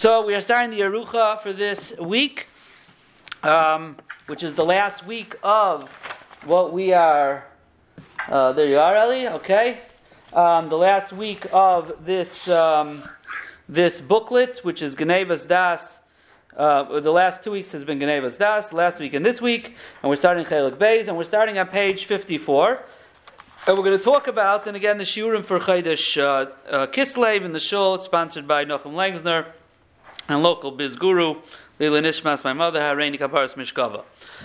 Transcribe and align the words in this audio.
So 0.00 0.24
we 0.24 0.32
are 0.36 0.40
starting 0.40 0.70
the 0.70 0.82
Arucha 0.82 1.40
for 1.40 1.52
this 1.52 1.92
week, 1.98 2.46
um, 3.42 3.96
which 4.28 4.44
is 4.44 4.54
the 4.54 4.64
last 4.64 5.04
week 5.04 5.34
of 5.42 5.90
what 6.44 6.72
we 6.72 6.92
are. 6.92 7.44
Uh, 8.28 8.52
there 8.52 8.68
you 8.68 8.78
are, 8.78 8.94
Ellie. 8.94 9.26
Okay, 9.26 9.78
um, 10.32 10.68
the 10.68 10.78
last 10.78 11.12
week 11.12 11.46
of 11.52 12.04
this 12.04 12.46
um, 12.46 13.02
this 13.68 14.00
booklet, 14.00 14.60
which 14.62 14.82
is 14.82 14.94
Genevas 14.94 15.48
Das. 15.48 16.00
Uh, 16.56 17.00
the 17.00 17.10
last 17.10 17.42
two 17.42 17.50
weeks 17.50 17.72
has 17.72 17.84
been 17.84 17.98
Genevas 17.98 18.38
Das. 18.38 18.72
Last 18.72 19.00
week 19.00 19.14
and 19.14 19.26
this 19.26 19.42
week, 19.42 19.74
and 20.04 20.10
we're 20.10 20.14
starting 20.14 20.44
Chelik 20.44 20.76
Beis, 20.76 21.08
and 21.08 21.16
we're 21.16 21.24
starting 21.24 21.58
on 21.58 21.66
page 21.66 22.04
fifty-four. 22.04 22.84
And 23.66 23.76
we're 23.76 23.84
going 23.84 23.98
to 23.98 24.04
talk 24.04 24.28
about, 24.28 24.68
and 24.68 24.76
again, 24.76 24.98
the 24.98 25.04
Shiurim 25.04 25.44
for 25.44 25.58
Chaydesh 25.58 26.16
uh, 26.22 26.50
uh, 26.70 26.86
Kislev 26.86 27.42
in 27.42 27.52
the 27.52 27.58
Shul, 27.58 27.98
sponsored 27.98 28.46
by 28.46 28.64
Nochem 28.64 28.92
Langsner 28.92 29.46
and 30.28 30.42
local 30.42 30.70
biz 30.70 30.96
guru, 30.96 31.36
Lila 31.78 32.02
Nishmas, 32.02 32.44
my 32.44 32.52
mother, 32.52 32.80
Hareini 32.80 33.18
Kaparas 33.18 33.54
Mishkava. 33.54 34.04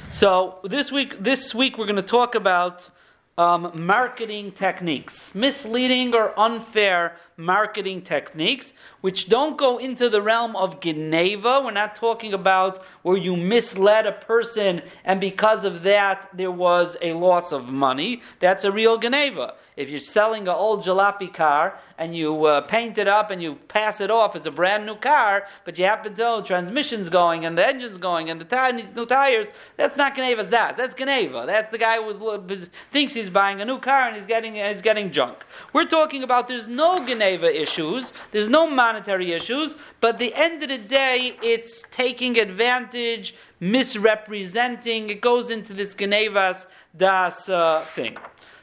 So 0.09 0.59
this 0.63 0.91
week, 0.91 1.21
this 1.21 1.53
week 1.53 1.77
we're 1.77 1.85
going 1.85 1.95
to 1.97 2.01
talk 2.01 2.35
about 2.35 2.89
um, 3.37 3.71
marketing 3.73 4.51
techniques, 4.51 5.33
misleading 5.35 6.13
or 6.13 6.37
unfair 6.39 7.17
marketing 7.37 8.01
techniques, 8.01 8.73
which 9.01 9.29
don't 9.29 9.57
go 9.57 9.77
into 9.77 10.09
the 10.09 10.21
realm 10.21 10.55
of 10.55 10.79
Geneva. 10.79 11.61
We're 11.63 11.71
not 11.71 11.95
talking 11.95 12.33
about 12.33 12.79
where 13.01 13.17
you 13.17 13.35
misled 13.35 14.05
a 14.05 14.11
person 14.11 14.81
and 15.03 15.19
because 15.19 15.65
of 15.65 15.83
that 15.83 16.29
there 16.33 16.51
was 16.51 16.95
a 17.01 17.13
loss 17.13 17.51
of 17.51 17.69
money. 17.69 18.21
That's 18.39 18.65
a 18.65 18.71
real 18.71 18.97
Geneva. 18.97 19.55
If 19.75 19.89
you're 19.89 19.99
selling 19.99 20.43
an 20.43 20.49
old 20.49 20.83
jalopy 20.83 21.33
car 21.33 21.79
and 21.97 22.15
you 22.15 22.45
uh, 22.45 22.61
paint 22.61 22.97
it 22.99 23.07
up 23.07 23.31
and 23.31 23.41
you 23.41 23.55
pass 23.67 23.99
it 24.01 24.11
off 24.11 24.35
as 24.35 24.45
a 24.45 24.51
brand 24.51 24.85
new 24.85 24.95
car, 24.95 25.47
but 25.65 25.79
you 25.79 25.85
happen 25.85 26.13
to 26.13 26.21
know 26.21 26.41
the 26.41 26.47
transmission's 26.47 27.09
going 27.09 27.45
and 27.45 27.57
the 27.57 27.67
engine's 27.67 27.97
going 27.97 28.29
and 28.29 28.39
the 28.39 28.45
tire 28.45 28.71
needs 28.71 28.95
new 28.95 29.05
tires, 29.05 29.47
that's 29.75 29.97
not 29.97 30.15
Geneva's 30.15 30.49
das. 30.49 30.75
That's 30.75 30.93
Geneva. 30.93 31.45
That's 31.47 31.71
the 31.71 31.79
guy 31.79 31.97
who 31.97 32.47
thinks 32.91 33.15
he's 33.15 33.31
buying 33.31 33.61
a 33.61 33.65
new 33.65 33.79
car 33.79 34.03
and 34.03 34.15
he's 34.15 34.27
getting, 34.27 34.55
he's 34.55 34.81
getting 34.83 35.11
junk. 35.11 35.43
We're 35.73 35.85
talking 35.85 36.21
about 36.21 36.47
there's 36.47 36.67
no 36.67 37.03
Geneva 37.03 37.22
issues, 37.31 38.13
there's 38.31 38.49
no 38.49 38.69
monetary 38.69 39.31
issues, 39.31 39.77
but 39.99 40.17
the 40.17 40.33
end 40.35 40.63
of 40.63 40.69
the 40.69 40.77
day, 40.77 41.35
it's 41.41 41.85
taking 41.91 42.37
advantage, 42.37 43.35
misrepresenting. 43.59 45.09
It 45.09 45.21
goes 45.21 45.49
into 45.49 45.73
this 45.73 45.95
Genevas 45.95 46.65
das 46.95 47.49
uh, 47.49 47.81
thing. 47.81 48.17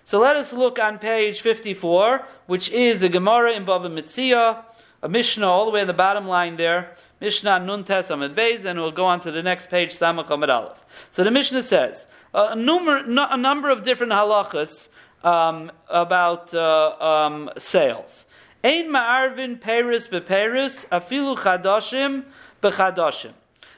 So 0.04 0.18
let 0.18 0.36
us 0.36 0.52
look 0.52 0.78
on 0.78 0.98
page 0.98 1.40
54, 1.40 2.26
which 2.46 2.70
is 2.70 3.00
the 3.00 3.08
Gemara 3.08 3.52
in 3.52 3.64
Bava 3.64 3.90
Mitzia, 3.90 4.64
a 5.02 5.08
Mishnah 5.08 5.46
all 5.46 5.64
the 5.64 5.70
way 5.70 5.80
in 5.80 5.86
the 5.86 5.94
bottom 5.94 6.26
line 6.26 6.56
there. 6.56 6.96
Mishnah 7.20 7.60
Nun 7.60 7.84
Tes 7.84 8.10
Amid 8.10 8.34
Beis, 8.34 8.64
and 8.64 8.78
we'll 8.80 8.90
go 8.90 9.04
on 9.04 9.20
to 9.20 9.30
the 9.30 9.42
next 9.42 9.68
page, 9.68 9.90
Samach 9.90 10.30
Amid 10.30 10.50
Aleph. 10.50 10.84
So 11.10 11.22
the 11.22 11.30
Mishnah 11.30 11.62
says 11.62 12.06
a, 12.34 12.56
number, 12.56 12.96
a 12.96 13.36
number 13.36 13.70
of 13.70 13.82
different 13.82 14.12
halachas 14.12 14.88
um, 15.22 15.70
about 15.88 16.52
uh, 16.54 16.96
um, 17.00 17.50
sales. 17.58 18.24
Ein 18.62 18.90
ma'arvin 18.90 19.58
peris 19.58 20.06
beperis 20.06 20.86
afilu 20.88 21.36
chadashim 21.36 22.24
bechadashim. 22.62 23.32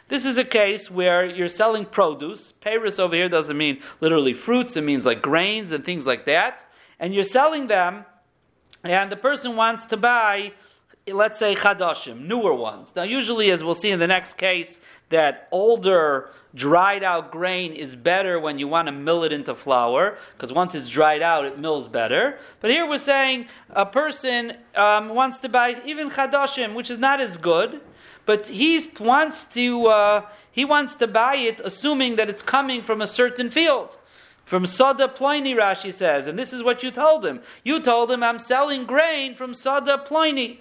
This 0.09 0.27
is 0.27 0.37
a 0.37 0.45
case 0.45 0.91
where 0.91 1.25
you're 1.25 1.49
selling 1.49 1.85
produce. 1.85 2.53
Peris 2.53 2.99
over 2.99 3.15
here 3.15 3.29
doesn't 3.29 3.57
mean 3.57 3.81
literally 4.01 4.35
fruits, 4.35 4.77
it 4.77 4.83
means 4.83 5.07
like 5.07 5.23
grains 5.23 5.71
and 5.73 5.85
things 5.85 6.07
like 6.07 6.25
that. 6.25 6.67
And 6.99 7.15
you're 7.15 7.23
selling 7.23 7.69
them, 7.69 8.05
and 8.83 9.11
the 9.11 9.17
person 9.17 9.57
wants 9.57 9.87
to 9.87 9.97
buy, 9.97 10.53
let's 11.11 11.39
say, 11.39 11.55
chadashim, 11.55 12.27
newer 12.27 12.55
ones. 12.55 12.95
Now, 12.95 13.03
usually, 13.03 13.51
as 13.51 13.65
we'll 13.65 13.75
see 13.75 13.91
in 13.91 13.99
the 13.99 14.07
next 14.07 14.37
case, 14.37 14.79
that 15.09 15.49
older 15.51 16.31
dried 16.55 17.03
out 17.03 17.31
grain 17.31 17.73
is 17.73 17.97
better 17.97 18.39
when 18.39 18.59
you 18.59 18.69
want 18.69 18.87
to 18.87 18.93
mill 18.93 19.25
it 19.25 19.33
into 19.33 19.55
flour, 19.55 20.19
because 20.33 20.53
once 20.53 20.75
it's 20.75 20.89
dried 20.89 21.23
out, 21.23 21.45
it 21.45 21.59
mills 21.59 21.89
better. 21.89 22.39
But 22.61 22.71
here 22.71 22.87
we're 22.87 22.99
saying 22.99 23.47
a 23.71 23.87
person 23.87 24.57
um, 24.75 25.09
wants 25.09 25.41
to 25.41 25.49
buy 25.49 25.81
even 25.85 26.11
chadashim, 26.11 26.75
which 26.75 26.91
is 26.91 26.99
not 26.99 27.21
as 27.21 27.37
good, 27.37 27.81
but 28.27 28.49
he 28.49 28.87
wants 29.01 29.47
to 29.47 29.87
uh, 29.87 30.23
he 30.53 30.65
wants 30.65 30.95
to 30.97 31.09
buy 31.09 31.37
it, 31.37 31.61
assuming 31.65 32.17
that 32.17 32.29
it's 32.29 32.43
coming 32.43 32.83
from 32.83 33.01
a 33.01 33.07
certain 33.07 33.51
field. 33.51 33.99
From 34.45 34.67
Sada 34.67 35.09
Pliny, 35.09 35.55
Rashi 35.55 35.93
says, 35.93 36.27
and 36.27 36.39
this 36.39 36.53
is 36.53 36.63
what 36.63 36.83
you 36.83 36.91
told 36.91 37.25
him. 37.25 37.41
You 37.65 37.81
told 37.81 38.11
him, 38.11 38.23
I'm 38.23 38.39
selling 38.39 38.85
grain 38.85 39.35
from 39.35 39.55
Sada 39.55 39.99
Pliny. 39.99 40.61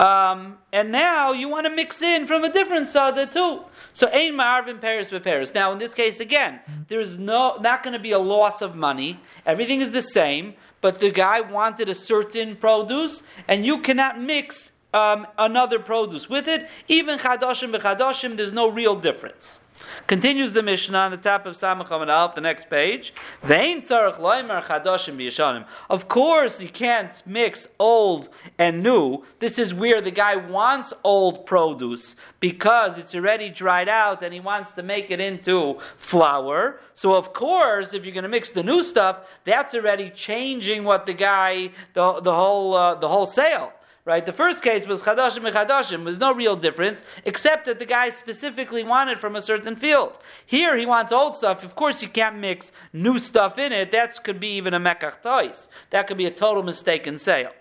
Um, 0.00 0.56
and 0.72 0.90
now 0.90 1.32
you 1.32 1.46
want 1.50 1.66
to 1.66 1.70
mix 1.70 2.00
in 2.00 2.26
from 2.26 2.42
a 2.42 2.50
different 2.50 2.88
sada 2.88 3.26
too. 3.26 3.60
So 3.92 4.06
ein 4.08 4.32
ma'arvin 4.32 4.80
Peris 4.80 5.10
Peris. 5.10 5.54
Now 5.54 5.72
in 5.72 5.78
this 5.78 5.92
case 5.92 6.20
again, 6.20 6.60
there 6.88 7.00
is 7.00 7.18
no 7.18 7.58
not 7.60 7.82
going 7.82 7.92
to 7.92 7.98
be 7.98 8.12
a 8.12 8.18
loss 8.18 8.62
of 8.62 8.74
money. 8.74 9.20
Everything 9.44 9.82
is 9.82 9.92
the 9.92 10.00
same, 10.00 10.54
but 10.80 11.00
the 11.00 11.10
guy 11.10 11.42
wanted 11.42 11.90
a 11.90 11.94
certain 11.94 12.56
produce, 12.56 13.22
and 13.46 13.66
you 13.66 13.82
cannot 13.82 14.18
mix 14.18 14.72
um, 14.94 15.26
another 15.36 15.78
produce 15.78 16.30
with 16.30 16.48
it. 16.48 16.66
Even 16.88 17.18
chadashim 17.18 17.70
b'chadashim, 17.70 18.38
there's 18.38 18.54
no 18.54 18.70
real 18.70 18.96
difference. 18.96 19.60
Continues 20.06 20.52
the 20.52 20.62
Mishnah 20.62 20.98
on 20.98 21.10
the 21.10 21.16
top 21.16 21.46
of 21.46 21.54
Samach 21.54 21.90
and 21.90 22.10
Alf, 22.10 22.34
the 22.34 22.40
next 22.40 22.68
page. 22.68 23.12
Of 25.88 26.08
course, 26.08 26.62
you 26.62 26.68
can't 26.68 27.22
mix 27.26 27.68
old 27.78 28.28
and 28.58 28.82
new. 28.82 29.24
This 29.38 29.58
is 29.58 29.72
where 29.72 30.00
the 30.00 30.10
guy 30.10 30.36
wants 30.36 30.92
old 31.04 31.46
produce 31.46 32.16
because 32.40 32.98
it's 32.98 33.14
already 33.14 33.50
dried 33.50 33.88
out 33.88 34.22
and 34.22 34.34
he 34.34 34.40
wants 34.40 34.72
to 34.72 34.82
make 34.82 35.10
it 35.10 35.20
into 35.20 35.78
flour. 35.96 36.80
So, 36.94 37.14
of 37.14 37.32
course, 37.32 37.94
if 37.94 38.04
you're 38.04 38.14
going 38.14 38.24
to 38.24 38.28
mix 38.28 38.50
the 38.50 38.64
new 38.64 38.82
stuff, 38.82 39.28
that's 39.44 39.74
already 39.74 40.10
changing 40.10 40.84
what 40.84 41.06
the 41.06 41.14
guy, 41.14 41.70
the, 41.94 42.20
the 42.20 42.34
whole, 42.34 42.74
uh, 42.74 42.94
the 42.96 43.08
whole 43.08 43.26
sale. 43.26 43.72
Right? 44.06 44.24
The 44.24 44.32
first 44.32 44.62
case 44.62 44.86
was 44.86 45.02
chadashim 45.02 45.44
and 45.46 45.54
chadashim. 45.54 46.04
There's 46.06 46.18
no 46.18 46.32
real 46.32 46.56
difference, 46.56 47.04
except 47.26 47.66
that 47.66 47.78
the 47.78 47.84
guy 47.84 48.08
specifically 48.08 48.82
wanted 48.82 49.20
from 49.20 49.36
a 49.36 49.42
certain 49.42 49.76
field. 49.76 50.18
Here, 50.46 50.76
he 50.78 50.86
wants 50.86 51.12
old 51.12 51.36
stuff. 51.36 51.62
Of 51.62 51.76
course, 51.76 52.00
you 52.00 52.08
can't 52.08 52.38
mix 52.38 52.72
new 52.94 53.18
stuff 53.18 53.58
in 53.58 53.72
it. 53.72 53.92
That 53.92 54.24
could 54.24 54.40
be 54.40 54.48
even 54.56 54.72
a 54.72 54.80
mekach 54.80 55.20
tois. 55.20 55.68
That 55.90 56.06
could 56.06 56.16
be 56.16 56.24
a 56.24 56.30
total 56.30 56.62
mistaken 56.62 57.18
sale. 57.18 57.52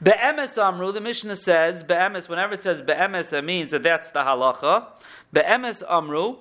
Be'emes 0.00 0.56
amru, 0.56 0.92
the 0.92 1.00
Mishnah 1.00 1.34
says, 1.34 1.82
be'emes, 1.82 2.28
whenever 2.28 2.54
it 2.54 2.62
says 2.62 2.80
be'emes, 2.80 3.32
it 3.32 3.44
means 3.44 3.72
that 3.72 3.82
that's 3.82 4.12
the 4.12 4.20
halacha. 4.20 4.86
Be'emes 5.32 5.82
amru, 5.90 6.36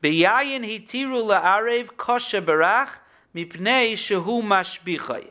be'yayin 0.00 0.64
hitiru 0.64 1.22
la'arev 1.22 1.88
koshe 1.96 2.42
barach, 2.42 2.88
mipnei 3.36 3.92
shehu 3.92 4.42
mashbichai. 4.42 5.28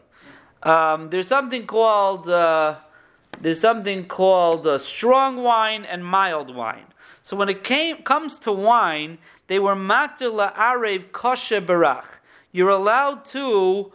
Um, 0.62 1.10
there's 1.10 1.28
something 1.28 1.66
called... 1.66 2.30
Uh, 2.30 2.76
there's 3.40 3.60
something 3.60 4.06
called 4.06 4.68
uh, 4.68 4.78
strong 4.78 5.44
wine 5.44 5.86
and 5.86 6.06
mild 6.06 6.54
wine. 6.54 6.86
So 7.24 7.36
when 7.36 7.50
it 7.50 7.64
came, 7.64 7.98
comes 8.04 8.38
to 8.40 8.52
wine, 8.52 9.18
they 9.48 9.60
were 9.60 9.76
matir 9.76 10.32
la'arev 10.32 11.12
kosher 11.12 11.62
barach. 11.62 12.20
You're 12.52 12.70
allowed 12.70 13.26
to 13.26 13.92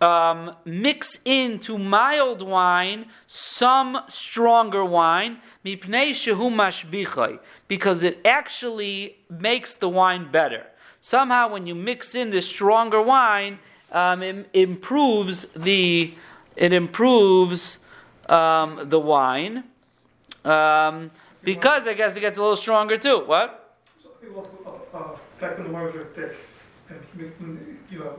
um, 0.00 0.56
mix 0.64 1.18
into 1.24 1.78
mild 1.78 2.42
wine 2.42 3.06
some 3.26 4.00
stronger 4.08 4.84
wine, 4.84 5.38
mipnei 5.64 6.10
shehu 6.10 6.50
mashbichai, 6.50 7.38
because 7.68 8.02
it 8.02 8.20
actually 8.24 9.16
makes 9.30 9.76
the 9.76 9.88
wine 9.88 10.30
better. 10.30 10.66
Somehow, 11.00 11.52
when 11.52 11.66
you 11.66 11.74
mix 11.74 12.14
in 12.14 12.30
this 12.30 12.48
stronger 12.48 13.02
wine, 13.02 13.58
um, 13.90 14.22
it 14.22 14.48
improves 14.52 15.46
the 15.54 16.14
it 16.56 16.72
improves 16.72 17.78
um, 18.32 18.88
the 18.88 18.98
wine, 18.98 19.64
um, 20.44 21.10
because 21.44 21.86
I 21.86 21.94
guess 21.94 22.16
it 22.16 22.20
gets 22.20 22.38
a 22.38 22.40
little 22.40 22.56
stronger 22.56 22.96
too. 22.96 23.24
What? 23.24 23.58
back 25.42 25.58
when 25.58 25.66
the 25.66 25.72
wines 25.72 25.94
are 25.96 26.04
thick, 26.14 26.36
and 26.88 26.98
mix 27.14 27.32
them, 27.32 27.78
you 27.90 27.98
know, 27.98 28.14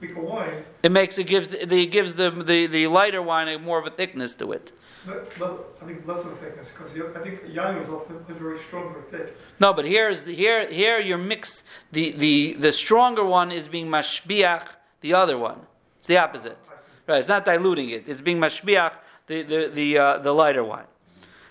weaker 0.00 0.20
wine. 0.20 0.64
It 0.82 0.90
makes 0.90 1.18
it 1.18 1.24
gives 1.24 1.50
the 1.50 1.86
gives 1.86 2.14
the, 2.14 2.30
the 2.30 2.66
the 2.66 2.86
lighter 2.86 3.22
wine 3.22 3.48
a 3.48 3.58
more 3.58 3.78
of 3.78 3.86
a 3.86 3.90
thickness 3.90 4.34
to 4.36 4.52
it. 4.52 4.72
But, 5.06 5.30
but 5.38 5.76
I 5.82 5.84
think 5.84 6.06
less 6.08 6.20
of 6.20 6.32
a 6.32 6.36
thickness 6.36 6.68
because 6.72 6.90
I 7.14 7.20
think 7.22 7.42
yain 7.44 7.82
is 7.82 7.90
often 7.90 8.24
very 8.26 8.58
strong, 8.58 8.94
very 8.94 9.26
thick. 9.26 9.36
No, 9.60 9.74
but 9.74 9.84
here's 9.84 10.24
here 10.24 10.66
here 10.70 10.98
your 10.98 11.18
mix. 11.18 11.62
The 11.92 12.12
the 12.12 12.54
the 12.54 12.72
stronger 12.72 13.24
one 13.24 13.52
is 13.52 13.68
being 13.68 13.88
mashbiach. 13.88 14.66
The 15.02 15.12
other 15.12 15.36
one, 15.36 15.60
it's 15.98 16.06
the 16.06 16.16
opposite. 16.16 16.58
Right, 17.06 17.18
it's 17.18 17.28
not 17.28 17.44
diluting 17.44 17.90
it. 17.90 18.08
It's 18.08 18.22
being 18.22 18.38
mashbiach 18.38 18.92
the, 19.26 19.42
the, 19.42 19.70
the, 19.72 19.98
uh, 19.98 20.18
the 20.18 20.32
lighter 20.32 20.64
wine. 20.64 20.86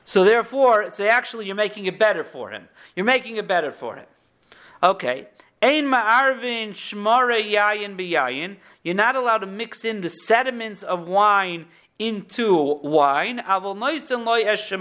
So 0.06 0.24
therefore, 0.24 0.92
so 0.92 1.06
actually 1.06 1.46
you're 1.46 1.56
making 1.56 1.86
it 1.86 1.98
better 1.98 2.24
for 2.24 2.50
him. 2.50 2.68
You're 2.96 3.06
making 3.06 3.38
it 3.38 3.48
better 3.48 3.72
for 3.72 3.96
him. 3.96 4.06
Okay. 4.82 5.28
Ein 5.62 5.86
ma'arvin 5.86 6.72
shmare 6.72 7.42
yayin 7.42 7.98
biyayin. 7.98 8.58
You're 8.84 8.96
not 8.96 9.16
allowed 9.16 9.40
to 9.40 9.48
mix 9.48 9.86
in 9.86 10.02
the 10.02 10.10
sediments 10.10 10.84
of 10.84 11.08
wine 11.08 11.68
into 12.00 12.80
wine, 12.84 13.40
Avol 13.40 13.80
loy 14.26 14.42
es 14.42 14.72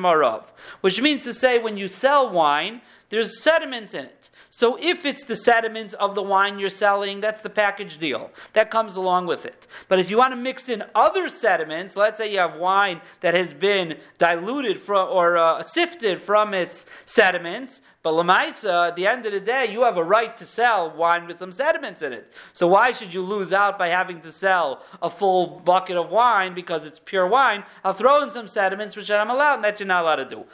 which 0.81 1.01
means 1.01 1.23
to 1.25 1.35
say 1.35 1.59
when 1.59 1.77
you 1.77 1.87
sell 1.87 2.31
wine, 2.31 2.81
there's 3.11 3.41
sediments 3.43 3.95
in 3.95 4.07
it. 4.07 4.31
So 4.55 4.77
if 4.79 5.07
it's 5.07 5.25
the 5.25 5.35
sediments 5.35 5.95
of 5.95 6.15
the 6.15 6.23
wine 6.23 6.59
you're 6.59 6.69
selling, 6.69 7.23
that's 7.23 7.41
the 7.41 7.49
package 7.49 7.97
deal. 7.97 8.31
That 8.53 8.71
comes 8.71 8.97
along 8.97 9.27
with 9.27 9.47
it. 9.47 9.67
But 9.89 9.99
if 9.99 10.11
you 10.11 10.19
want 10.19 10.35
to 10.35 10.37
mix 10.37 10.69
in 10.69 10.85
other 10.95 11.31
sediments, 11.31 11.97
let's 11.97 12.19
say 12.19 12.31
you 12.31 12.39
have 12.39 12.57
wine 12.57 13.01
that 13.21 13.33
has 13.33 13.55
been 13.55 13.97
diluted 14.19 14.79
from, 14.79 15.09
or 15.09 15.39
uh, 15.39 15.63
sifted 15.63 16.21
from 16.21 16.53
its 16.53 16.85
sediments, 17.07 17.81
but 18.03 18.13
Lamaisa, 18.13 18.89
at 18.89 18.97
the 18.97 19.07
end 19.07 19.25
of 19.25 19.33
the 19.33 19.41
day, 19.41 19.73
you 19.73 19.85
have 19.85 19.97
a 19.97 20.05
right 20.05 20.37
to 20.37 20.45
sell 20.45 20.91
wine 20.91 21.27
with 21.27 21.39
some 21.39 21.53
sediments 21.53 22.03
in 22.03 22.13
it. 22.13 22.31
So 22.53 22.67
why 22.67 22.93
should 22.93 23.15
you 23.15 23.23
lose 23.23 23.55
out 23.55 23.79
by 23.79 23.89
having 23.89 24.21
to 24.21 24.33
sell 24.33 24.85
a 25.01 25.09
full 25.09 25.63
bucket 25.65 25.97
of 25.97 26.11
wine 26.11 26.53
because 26.53 26.85
it's 26.85 26.99
pure 26.99 27.27
wine? 27.27 27.65
I'll 27.85 27.95
throw 27.95 28.23
in 28.23 28.31
some 28.31 28.49
sediments, 28.49 28.97
which 28.97 29.11
I'm 29.11 29.31
allowed, 29.31 29.57
and 29.57 29.65
that 29.65 29.81
you're 29.81 29.87
not 29.87 30.03
allowed 30.03 30.17
to 30.17 30.25
do. 30.27 30.45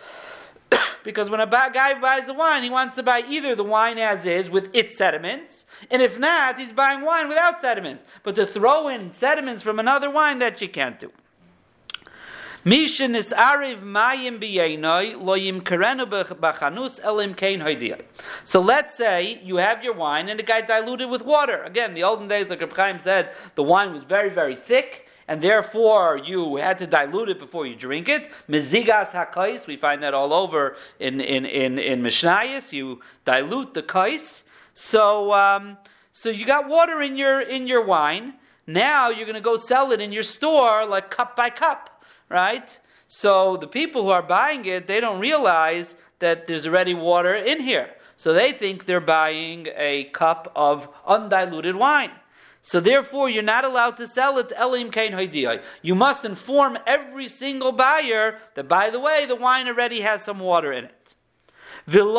because 1.05 1.31
when 1.31 1.41
a 1.41 1.47
guy 1.47 1.99
buys 1.99 2.27
the 2.27 2.35
wine, 2.35 2.63
he 2.63 2.71
wants 2.71 2.95
to 2.97 3.03
buy 3.03 3.23
either 3.29 3.55
the 3.55 3.65
wine 3.65 3.99
as 3.99 4.27
is 4.27 4.51
with 4.51 4.75
its 4.75 4.97
sediments, 4.97 5.67
and 5.91 6.03
if 6.03 6.19
not, 6.19 6.59
he's 6.59 6.73
buying 6.73 7.03
wine 7.03 7.29
without 7.29 7.61
sediments. 7.61 8.05
But 8.23 8.35
to 8.37 8.47
throw 8.47 8.89
in 8.89 9.15
sediments 9.15 9.63
from 9.63 9.79
another 9.79 10.11
wine, 10.11 10.39
that 10.41 10.61
you 10.61 10.69
can't 10.69 10.99
do. 10.99 11.13
So 18.45 18.61
let's 18.61 18.95
say 18.95 19.41
you 19.43 19.57
have 19.57 19.83
your 19.85 19.95
wine 19.95 20.29
and 20.29 20.41
it 20.41 20.45
got 20.45 20.67
diluted 20.67 21.09
with 21.09 21.23
water. 21.23 21.63
Again, 21.63 21.95
the 21.95 22.03
olden 22.03 22.29
days, 22.29 22.51
like 22.51 22.61
Reb 22.61 22.75
Chaim 22.75 22.99
said, 22.99 23.33
the 23.55 23.63
wine 23.63 23.93
was 23.93 24.03
very, 24.03 24.29
very 24.29 24.57
thick. 24.57 25.08
And 25.29 25.43
therefore, 25.43 26.19
you 26.25 26.57
had 26.57 26.79
to 26.79 26.87
dilute 26.87 27.29
it 27.29 27.39
before 27.39 27.67
you 27.67 27.77
drink 27.77 28.09
it. 28.09 28.31
Mezigas 28.49 29.13
hakais, 29.13 29.67
we 29.67 29.77
find 29.77 30.03
that 30.03 30.15
all 30.15 30.33
over 30.33 30.77
in 30.99 31.21
in 31.21 31.45
in, 31.45 31.79
in 31.79 32.03
Mishnayos. 32.03 32.73
You 32.73 33.01
dilute 33.25 33.75
the 33.75 33.83
kais. 33.83 34.45
So 34.75 35.33
um, 35.33 35.77
so 36.13 36.31
you 36.31 36.47
got 36.47 36.69
water 36.69 37.01
in 37.03 37.17
your 37.17 37.41
in 37.41 37.67
your 37.67 37.85
wine. 37.85 38.35
Now 38.67 39.11
you're 39.11 39.27
going 39.27 39.35
to 39.35 39.41
go 39.41 39.57
sell 39.57 39.93
it 39.93 40.01
in 40.01 40.13
your 40.13 40.23
store 40.23 40.85
like 40.85 41.11
cup 41.11 41.37
by 41.37 41.51
cup 41.51 41.99
right? 42.29 42.79
So 43.07 43.57
the 43.57 43.67
people 43.67 44.03
who 44.03 44.11
are 44.11 44.23
buying 44.23 44.65
it, 44.65 44.87
they 44.87 45.01
don't 45.01 45.21
realize 45.21 45.97
that 46.19 46.47
there's 46.47 46.67
already 46.67 46.95
water 46.95 47.35
in 47.35 47.61
here. 47.61 47.91
So 48.17 48.33
they 48.33 48.53
think 48.53 48.85
they're 48.85 49.01
buying 49.01 49.69
a 49.77 50.05
cup 50.05 50.53
of 50.55 50.89
undiluted 51.07 51.77
wine. 51.77 52.11
So 52.69 52.81
therefore, 52.81 53.31
you're 53.31 53.43
not 53.43 53.65
allowed 53.65 53.97
to 53.97 54.07
sell 54.07 54.37
it 54.37 54.51
to 54.51 54.61
Elim 54.61 54.91
Kain 54.91 55.13
Haidiyai. 55.13 55.63
You 55.81 55.95
must 55.95 56.27
inform 56.27 56.77
every 56.87 57.27
single 57.27 57.73
buyer 57.73 58.37
that, 58.57 58.69
by 58.69 58.91
the 58.91 59.01
way, 59.01 59.25
the 59.25 59.37
wine 59.37 59.69
already 59.69 60.03
has 60.03 60.23
some 60.23 60.39
water 60.39 60.71
in 60.71 60.85
it. 60.85 61.15
That's 61.87 62.11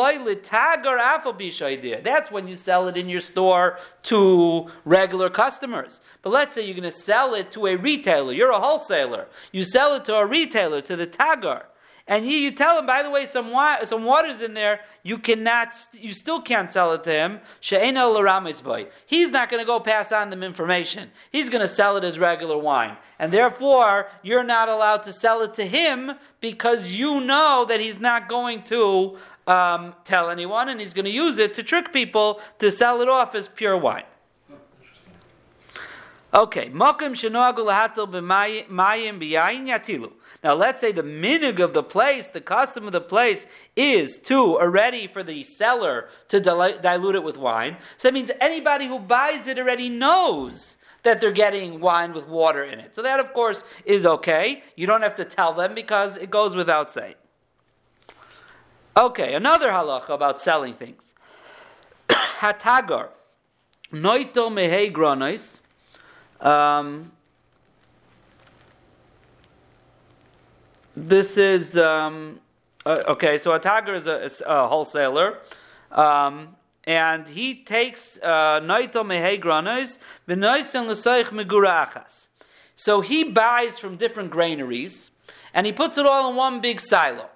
when 2.32 2.48
you 2.48 2.56
sell 2.56 2.88
it 2.88 2.96
in 2.96 3.08
your 3.08 3.20
store 3.20 3.78
to 4.02 4.68
regular 4.84 5.30
customers. 5.30 6.00
But 6.20 6.30
let's 6.30 6.56
say 6.56 6.62
you're 6.64 6.74
going 6.74 6.82
to 6.82 6.90
sell 6.90 7.34
it 7.34 7.52
to 7.52 7.68
a 7.68 7.76
retailer. 7.76 8.32
You're 8.32 8.50
a 8.50 8.58
wholesaler. 8.58 9.28
You 9.52 9.62
sell 9.62 9.94
it 9.94 10.04
to 10.06 10.16
a 10.16 10.26
retailer, 10.26 10.80
to 10.80 10.96
the 10.96 11.06
tagar. 11.06 11.66
And 12.06 12.26
you, 12.26 12.32
you 12.32 12.50
tell 12.50 12.78
him, 12.78 12.86
by 12.86 13.02
the 13.02 13.10
way, 13.10 13.26
some 13.26 13.50
wa- 13.50 13.84
some 13.84 14.04
water's 14.04 14.42
in 14.42 14.54
there. 14.54 14.80
You 15.02 15.18
cannot, 15.18 15.74
you 15.92 16.12
still 16.12 16.40
can't 16.40 16.70
sell 16.70 16.92
it 16.92 17.04
to 17.04 17.10
him. 17.10 17.40
boy. 18.62 18.86
He's 19.06 19.30
not 19.30 19.50
going 19.50 19.60
to 19.60 19.66
go 19.66 19.80
pass 19.80 20.12
on 20.12 20.30
them 20.30 20.42
information. 20.42 21.10
He's 21.30 21.48
going 21.48 21.62
to 21.62 21.68
sell 21.68 21.96
it 21.96 22.04
as 22.04 22.18
regular 22.18 22.58
wine, 22.58 22.96
and 23.18 23.32
therefore 23.32 24.08
you're 24.22 24.44
not 24.44 24.68
allowed 24.68 25.02
to 25.04 25.12
sell 25.12 25.42
it 25.42 25.54
to 25.54 25.66
him 25.66 26.12
because 26.40 26.92
you 26.92 27.20
know 27.20 27.64
that 27.68 27.80
he's 27.80 28.00
not 28.00 28.28
going 28.28 28.62
to 28.64 29.16
um, 29.46 29.94
tell 30.04 30.30
anyone, 30.30 30.68
and 30.68 30.80
he's 30.80 30.94
going 30.94 31.04
to 31.04 31.10
use 31.10 31.38
it 31.38 31.54
to 31.54 31.62
trick 31.62 31.92
people 31.92 32.40
to 32.58 32.72
sell 32.72 33.00
it 33.00 33.08
off 33.08 33.34
as 33.34 33.48
pure 33.48 33.76
wine. 33.76 34.04
Okay, 36.32 36.68
makim 36.70 37.12
shenoagul 37.12 37.70
yatilu. 39.66 40.12
Now, 40.42 40.54
let's 40.54 40.80
say 40.80 40.90
the 40.90 41.02
minig 41.02 41.60
of 41.60 41.74
the 41.74 41.82
place, 41.82 42.30
the 42.30 42.40
custom 42.40 42.86
of 42.86 42.92
the 42.92 43.00
place, 43.00 43.46
is 43.76 44.18
to 44.20 44.58
already 44.58 45.06
for 45.06 45.22
the 45.22 45.42
seller 45.42 46.08
to 46.28 46.40
dilute 46.40 47.14
it 47.14 47.22
with 47.22 47.36
wine. 47.36 47.76
So 47.98 48.08
that 48.08 48.14
means 48.14 48.30
anybody 48.40 48.86
who 48.86 48.98
buys 48.98 49.46
it 49.46 49.58
already 49.58 49.90
knows 49.90 50.78
that 51.02 51.20
they're 51.20 51.30
getting 51.30 51.80
wine 51.80 52.12
with 52.12 52.26
water 52.26 52.64
in 52.64 52.78
it. 52.78 52.94
So 52.94 53.02
that, 53.02 53.20
of 53.20 53.32
course, 53.32 53.64
is 53.84 54.06
okay. 54.06 54.62
You 54.76 54.86
don't 54.86 55.02
have 55.02 55.16
to 55.16 55.24
tell 55.24 55.52
them 55.52 55.74
because 55.74 56.16
it 56.16 56.30
goes 56.30 56.56
without 56.56 56.90
saying. 56.90 57.14
Okay, 58.96 59.34
another 59.34 59.70
halacha 59.70 60.10
about 60.10 60.40
selling 60.40 60.74
things. 60.74 61.14
Hatagar. 62.08 63.10
Noito 63.92 64.50
mehei 64.50 64.92
gronois. 64.92 65.58
Um, 66.44 67.12
this 71.08 71.36
is 71.36 71.76
um, 71.76 72.40
uh, 72.86 73.02
okay. 73.08 73.38
So 73.38 73.52
a 73.52 73.60
tagar 73.60 73.94
is 73.94 74.06
a, 74.06 74.22
is 74.22 74.42
a 74.46 74.68
wholesaler, 74.68 75.38
um, 75.92 76.56
and 76.84 77.28
he 77.28 77.54
takes 77.54 78.18
uh, 78.22 78.60
noito 78.60 79.04
mehei 79.04 79.40
gronois 79.40 79.98
v'noisen 80.28 80.86
l'soich 80.86 81.30
megura 81.30 81.86
achas. 81.86 82.28
So 82.76 83.00
he 83.00 83.24
buys 83.24 83.78
from 83.78 83.96
different 83.96 84.30
granaries, 84.30 85.10
and 85.52 85.66
he 85.66 85.72
puts 85.72 85.98
it 85.98 86.06
all 86.06 86.30
in 86.30 86.36
one 86.36 86.60
big 86.60 86.80
silo. 86.80 87.28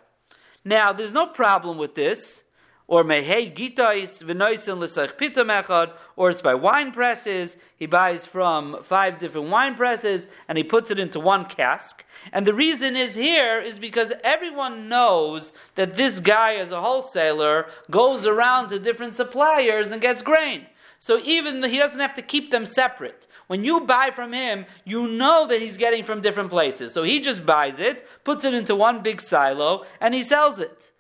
Now, 0.65 0.93
there's 0.93 1.13
no 1.13 1.27
problem 1.27 1.77
with 1.77 1.95
this. 1.95 2.44
Or 2.87 3.03
mehei 3.03 3.55
gitais 3.55 4.23
v'noisin 4.23 4.79
l'sach 4.79 5.17
pitam 5.17 5.49
echad, 5.49 5.93
or 6.17 6.29
it's 6.29 6.43
by 6.43 6.55
wine 6.55 6.93
presses. 6.93 7.57
He 7.77 7.87
buys 7.87 8.27
from 8.27 8.83
five 8.83 9.19
different 9.19 9.49
wine 9.49 9.75
presses 9.75 10.29
and 10.49 10.59
he 10.59 10.65
puts 10.65 10.91
it 10.91 10.99
into 10.99 11.19
one 11.19 11.47
cask. 11.47 12.05
And 12.31 12.47
the 12.47 12.53
reason 12.53 12.95
is 12.95 13.15
here 13.15 13.59
is 13.59 13.79
because 13.79 14.13
everyone 14.23 14.91
knows 14.91 15.53
that 15.77 15.97
this 15.97 16.21
guy, 16.21 16.57
as 16.57 16.73
a 16.73 16.81
wholesaler, 16.83 17.67
goes 17.91 18.27
around 18.27 18.69
to 18.69 18.79
different 18.79 19.15
suppliers 19.15 19.91
and 19.91 20.03
gets 20.03 20.21
grain. 20.21 20.67
So 20.99 21.19
even 21.25 21.63
he 21.63 21.79
doesn't 21.79 22.01
have 22.01 22.15
to 22.15 22.23
keep 22.23 22.51
them 22.51 22.67
separate. 22.67 23.27
When 23.47 23.65
you 23.65 23.81
buy 23.81 24.11
from 24.11 24.33
him, 24.33 24.67
you 24.85 25.07
know 25.07 25.47
that 25.47 25.61
he's 25.61 25.77
getting 25.77 26.05
from 26.05 26.21
different 26.21 26.51
places. 26.51 26.93
So 26.93 27.03
he 27.03 27.21
just 27.21 27.45
buys 27.45 27.81
it, 27.81 28.07
puts 28.25 28.45
it 28.45 28.55
into 28.55 28.75
one 28.75 29.03
big 29.03 29.21
silo, 29.21 29.85
and 30.01 30.15
he 30.15 30.23
sells 30.23 30.59
it. 30.59 30.93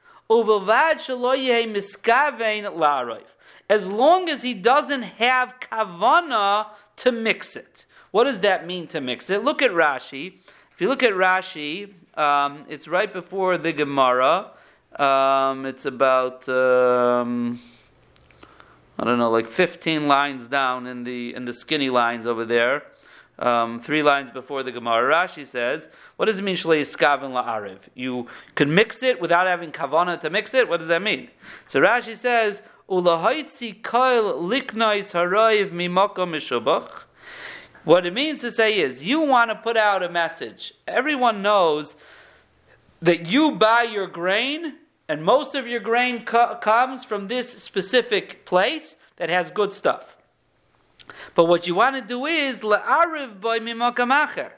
As 3.68 3.88
long 3.88 4.28
as 4.28 4.42
he 4.42 4.54
doesn't 4.54 5.02
have 5.02 5.60
kavana 5.60 6.66
to 6.96 7.12
mix 7.12 7.56
it. 7.56 7.86
What 8.10 8.24
does 8.24 8.40
that 8.40 8.66
mean 8.66 8.86
to 8.88 9.00
mix 9.00 9.28
it? 9.30 9.44
Look 9.44 9.62
at 9.62 9.70
Rashi. 9.70 10.34
If 10.72 10.80
you 10.80 10.88
look 10.88 11.02
at 11.02 11.12
Rashi, 11.12 11.92
um, 12.16 12.64
it's 12.68 12.86
right 12.88 13.12
before 13.12 13.58
the 13.58 13.72
Gemara. 13.72 14.50
Um, 14.96 15.66
it's 15.66 15.84
about. 15.84 16.48
Um, 16.48 17.60
I 18.98 19.04
don't 19.04 19.18
know, 19.18 19.30
like 19.30 19.48
15 19.48 20.06
lines 20.06 20.46
down 20.46 20.86
in 20.86 21.02
the 21.02 21.34
in 21.34 21.44
the 21.44 21.52
skinny 21.52 21.90
lines 21.90 22.26
over 22.26 22.44
there. 22.44 22.84
Um, 23.38 23.80
three 23.80 24.02
lines 24.02 24.30
before 24.30 24.62
the 24.62 24.70
Gemara, 24.70 25.12
Rashi 25.12 25.44
says, 25.44 25.88
"What 26.16 26.26
does 26.26 26.38
it 26.38 26.42
mean 26.42 26.54
shlei 26.54 26.82
skavin 26.82 27.32
la'ariv? 27.32 27.78
You 27.94 28.28
can 28.54 28.72
mix 28.74 29.02
it 29.02 29.20
without 29.20 29.46
having 29.46 29.72
kavana 29.72 30.20
to 30.20 30.30
mix 30.30 30.54
it. 30.54 30.68
What 30.68 30.78
does 30.78 30.88
that 30.88 31.02
mean?" 31.02 31.30
So 31.66 31.80
Rashi 31.80 32.14
says, 32.14 32.62
"Ulahaitzi 32.88 33.82
koil 33.82 34.40
liknois 34.40 35.12
haroiv 35.12 35.70
mimakom 35.70 36.30
mishubach." 36.30 37.04
What 37.82 38.06
it 38.06 38.14
means 38.14 38.40
to 38.40 38.50
say 38.50 38.78
is, 38.78 39.02
you 39.02 39.20
want 39.20 39.50
to 39.50 39.56
put 39.56 39.76
out 39.76 40.02
a 40.02 40.08
message. 40.08 40.72
Everyone 40.86 41.42
knows 41.42 41.96
that 43.02 43.26
you 43.26 43.50
buy 43.50 43.82
your 43.82 44.06
grain 44.06 44.76
and 45.08 45.22
most 45.22 45.54
of 45.54 45.66
your 45.66 45.80
grain 45.80 46.24
co- 46.24 46.56
comes 46.56 47.04
from 47.04 47.28
this 47.28 47.62
specific 47.62 48.46
place 48.46 48.96
that 49.16 49.28
has 49.28 49.50
good 49.50 49.72
stuff. 49.72 50.13
But 51.34 51.46
what 51.46 51.66
you 51.66 51.74
want 51.74 51.96
to 51.96 52.02
do 52.02 52.26
is 52.26 52.60
la'ariv 52.60 53.40
by 53.40 53.58
mimakamacher. 53.58 54.50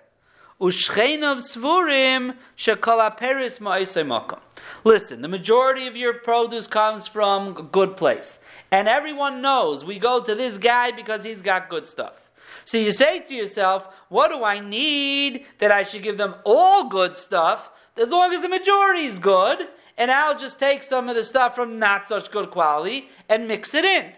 Ushchenov 0.60 1.38
svurim 1.38 2.36
shekala 2.56 3.16
peris 3.16 3.58
makam. 3.58 4.38
Listen, 4.84 5.20
the 5.20 5.28
majority 5.28 5.86
of 5.86 5.96
your 5.96 6.14
produce 6.14 6.66
comes 6.66 7.06
from 7.06 7.56
a 7.56 7.62
good 7.62 7.96
place. 7.96 8.40
And 8.70 8.88
everyone 8.88 9.42
knows 9.42 9.84
we 9.84 9.98
go 9.98 10.22
to 10.22 10.34
this 10.34 10.58
guy 10.58 10.92
because 10.92 11.24
he's 11.24 11.42
got 11.42 11.68
good 11.68 11.86
stuff. 11.86 12.30
So 12.64 12.78
you 12.78 12.90
say 12.90 13.20
to 13.20 13.34
yourself, 13.34 13.86
what 14.08 14.30
do 14.30 14.42
I 14.44 14.60
need 14.60 15.44
that 15.58 15.70
I 15.70 15.82
should 15.82 16.02
give 16.02 16.16
them 16.16 16.34
all 16.44 16.88
good 16.88 17.16
stuff 17.16 17.70
as 17.96 18.08
long 18.08 18.32
as 18.32 18.42
the 18.42 18.48
majority 18.48 19.04
is 19.04 19.18
good? 19.18 19.68
and 19.98 20.10
I'll 20.10 20.38
just 20.38 20.58
take 20.58 20.82
some 20.82 21.08
of 21.08 21.14
the 21.14 21.24
stuff 21.24 21.54
from 21.54 21.78
not 21.78 22.06
such 22.08 22.30
good 22.30 22.50
quality 22.50 23.08
and 23.28 23.48
mix 23.48 23.74
it 23.74 23.84
in. 23.84 24.12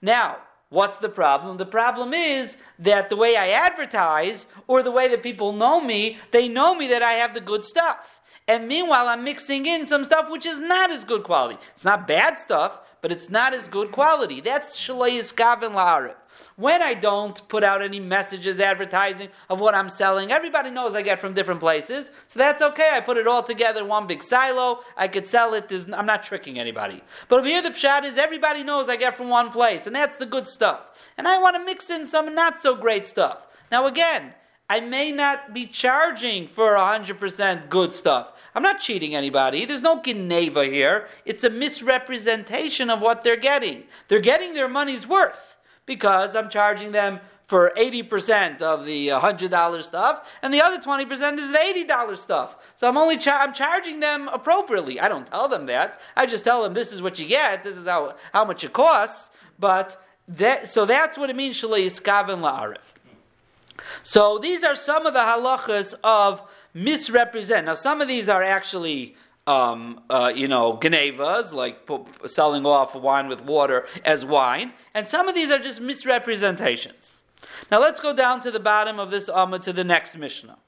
Now, 0.00 0.38
What's 0.68 0.98
the 0.98 1.08
problem? 1.08 1.58
The 1.58 1.66
problem 1.66 2.12
is 2.12 2.56
that 2.80 3.08
the 3.08 3.16
way 3.16 3.36
I 3.36 3.50
advertise 3.50 4.46
or 4.66 4.82
the 4.82 4.90
way 4.90 5.06
that 5.08 5.22
people 5.22 5.52
know 5.52 5.80
me, 5.80 6.18
they 6.32 6.48
know 6.48 6.74
me 6.74 6.88
that 6.88 7.02
I 7.02 7.12
have 7.12 7.34
the 7.34 7.40
good 7.40 7.62
stuff. 7.62 8.15
And 8.48 8.68
meanwhile, 8.68 9.08
I'm 9.08 9.24
mixing 9.24 9.66
in 9.66 9.86
some 9.86 10.04
stuff 10.04 10.30
which 10.30 10.46
is 10.46 10.60
not 10.60 10.90
as 10.92 11.04
good 11.04 11.24
quality. 11.24 11.58
It's 11.74 11.84
not 11.84 12.06
bad 12.06 12.38
stuff, 12.38 12.78
but 13.02 13.10
it's 13.10 13.28
not 13.28 13.54
as 13.54 13.66
good 13.66 13.90
quality. 13.90 14.40
That's 14.40 14.78
shalayis 14.78 15.34
gavin 15.34 15.72
la'arif. 15.72 16.14
When 16.56 16.80
I 16.80 16.94
don't 16.94 17.46
put 17.48 17.64
out 17.64 17.82
any 17.82 18.00
messages 18.00 18.60
advertising 18.60 19.28
of 19.48 19.60
what 19.60 19.74
I'm 19.74 19.90
selling, 19.90 20.32
everybody 20.32 20.70
knows 20.70 20.94
I 20.94 21.02
get 21.02 21.20
from 21.20 21.34
different 21.34 21.60
places. 21.60 22.10
So 22.28 22.38
that's 22.38 22.62
okay. 22.62 22.90
I 22.92 23.00
put 23.00 23.16
it 23.16 23.26
all 23.26 23.42
together 23.42 23.82
in 23.82 23.88
one 23.88 24.06
big 24.06 24.22
silo. 24.22 24.80
I 24.96 25.08
could 25.08 25.26
sell 25.26 25.54
it. 25.54 25.68
There's, 25.68 25.90
I'm 25.90 26.06
not 26.06 26.22
tricking 26.22 26.58
anybody. 26.58 27.02
But 27.28 27.40
over 27.40 27.48
here, 27.48 27.62
the 27.62 27.70
pshat 27.70 28.04
is 28.04 28.16
everybody 28.16 28.62
knows 28.62 28.88
I 28.88 28.96
get 28.96 29.16
from 29.16 29.28
one 29.28 29.50
place, 29.50 29.86
and 29.86 29.96
that's 29.96 30.16
the 30.16 30.26
good 30.26 30.46
stuff. 30.46 30.80
And 31.18 31.26
I 31.26 31.38
want 31.38 31.56
to 31.56 31.64
mix 31.64 31.90
in 31.90 32.06
some 32.06 32.34
not 32.34 32.60
so 32.60 32.74
great 32.74 33.06
stuff. 33.06 33.46
Now, 33.70 33.86
again, 33.86 34.34
I 34.68 34.80
may 34.80 35.12
not 35.12 35.54
be 35.54 35.66
charging 35.66 36.48
for 36.48 36.72
100% 36.72 37.68
good 37.68 37.94
stuff. 37.94 38.32
I'm 38.54 38.62
not 38.62 38.80
cheating 38.80 39.14
anybody. 39.14 39.64
There's 39.64 39.82
no 39.82 40.02
Geneva 40.02 40.64
here. 40.64 41.08
It's 41.24 41.44
a 41.44 41.50
misrepresentation 41.50 42.90
of 42.90 43.00
what 43.00 43.22
they're 43.22 43.36
getting. 43.36 43.84
They're 44.08 44.18
getting 44.18 44.54
their 44.54 44.68
money's 44.68 45.06
worth 45.06 45.56
because 45.84 46.34
I'm 46.34 46.48
charging 46.48 46.90
them 46.90 47.20
for 47.46 47.72
80% 47.76 48.60
of 48.60 48.84
the 48.86 49.08
$100 49.08 49.84
stuff, 49.84 50.28
and 50.42 50.52
the 50.52 50.60
other 50.60 50.78
20% 50.78 51.38
is 51.38 51.52
the 51.52 51.58
$80 51.88 52.18
stuff. 52.18 52.56
So 52.74 52.88
I'm 52.88 52.96
only 52.96 53.18
I'm 53.24 53.54
charging 53.54 54.00
them 54.00 54.28
appropriately. 54.28 54.98
I 54.98 55.08
don't 55.08 55.28
tell 55.28 55.46
them 55.46 55.66
that. 55.66 56.00
I 56.16 56.26
just 56.26 56.44
tell 56.44 56.64
them 56.64 56.74
this 56.74 56.92
is 56.92 57.00
what 57.00 57.20
you 57.20 57.28
get, 57.28 57.62
this 57.62 57.76
is 57.76 57.86
how, 57.86 58.16
how 58.32 58.44
much 58.44 58.64
it 58.64 58.72
costs, 58.72 59.30
but 59.60 60.02
that, 60.26 60.68
so 60.68 60.86
that's 60.86 61.16
what 61.16 61.30
it 61.30 61.36
means, 61.36 61.60
Shalayis 61.60 62.00
La'arif. 62.02 62.95
So 64.02 64.38
these 64.38 64.64
are 64.64 64.76
some 64.76 65.06
of 65.06 65.14
the 65.14 65.20
halachas 65.20 65.94
of 66.02 66.42
misrepresent. 66.74 67.66
Now, 67.66 67.74
some 67.74 68.00
of 68.00 68.08
these 68.08 68.28
are 68.28 68.42
actually 68.42 69.16
um, 69.46 70.02
uh, 70.10 70.32
you 70.34 70.48
know, 70.48 70.76
genevas, 70.76 71.52
like 71.52 71.88
selling 72.26 72.66
off 72.66 72.94
wine 72.94 73.28
with 73.28 73.42
water 73.42 73.86
as 74.04 74.24
wine, 74.24 74.72
and 74.92 75.06
some 75.06 75.28
of 75.28 75.34
these 75.34 75.50
are 75.50 75.58
just 75.58 75.80
misrepresentations. 75.80 77.22
Now 77.70 77.80
let's 77.80 78.00
go 78.00 78.12
down 78.12 78.40
to 78.40 78.50
the 78.50 78.60
bottom 78.60 78.98
of 78.98 79.10
this 79.10 79.28
Amma 79.28 79.58
to 79.60 79.72
the 79.72 79.84
next 79.84 80.16
Mishnah. 80.18 80.58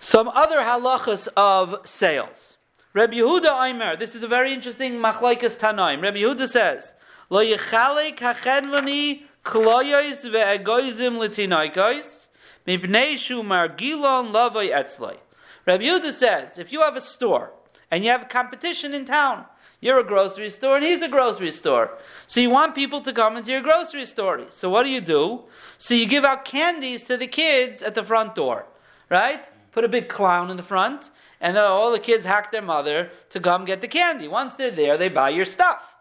Some 0.00 0.28
other 0.28 0.58
halachas 0.58 1.28
of 1.36 1.86
sales. 1.86 2.56
Rabbi 2.92 3.14
Yehuda 3.14 3.68
Aimer, 3.68 3.96
this 3.96 4.14
is 4.14 4.22
a 4.22 4.28
very 4.28 4.52
interesting 4.52 4.92
machlaikas 4.94 5.58
tanaim. 5.58 6.02
Rabbi 6.02 6.18
Yehuda 6.18 6.46
says, 6.46 6.94
Lo 7.30 7.44
hachedvani 7.44 9.22
kloyos 9.44 10.24
ve'egoizim 10.24 11.18
l'tinaikos 11.18 12.28
mipnei 12.66 13.16
shu 13.18 13.42
margilon 13.42 14.32
lavoi 14.32 14.70
etzloi. 14.70 15.18
Rabbi 15.66 15.84
Yehuda 15.84 16.12
says, 16.12 16.58
if 16.58 16.72
you 16.72 16.80
have 16.80 16.96
a 16.96 17.00
store 17.00 17.52
and 17.90 18.04
you 18.04 18.10
have 18.10 18.22
a 18.22 18.26
competition 18.26 18.94
in 18.94 19.04
town, 19.04 19.44
you're 19.80 19.98
a 19.98 20.04
grocery 20.04 20.48
store 20.48 20.76
and 20.76 20.84
he's 20.84 21.02
a 21.02 21.08
grocery 21.08 21.50
store. 21.50 21.98
So 22.26 22.40
you 22.40 22.50
want 22.50 22.74
people 22.74 23.00
to 23.02 23.12
come 23.12 23.36
into 23.36 23.50
your 23.50 23.60
grocery 23.60 24.06
store. 24.06 24.46
So 24.48 24.70
what 24.70 24.84
do 24.84 24.88
you 24.90 25.00
do? 25.00 25.44
So 25.76 25.94
you 25.94 26.06
give 26.06 26.24
out 26.24 26.44
candies 26.44 27.02
to 27.04 27.16
the 27.16 27.26
kids 27.26 27.82
at 27.82 27.94
the 27.94 28.02
front 28.02 28.34
door, 28.34 28.66
right? 29.10 29.50
Put 29.72 29.84
a 29.84 29.88
big 29.88 30.08
clown 30.08 30.50
in 30.50 30.56
the 30.56 30.62
front, 30.62 31.10
and 31.40 31.58
all 31.58 31.90
the 31.90 31.98
kids 31.98 32.24
hack 32.24 32.52
their 32.52 32.62
mother 32.62 33.10
to 33.28 33.40
come 33.40 33.64
get 33.64 33.82
the 33.82 33.88
candy. 33.88 34.28
Once 34.28 34.54
they're 34.54 34.70
there, 34.70 34.96
they 34.96 35.08
buy 35.08 35.28
your 35.30 35.44
stuff. 35.44 35.93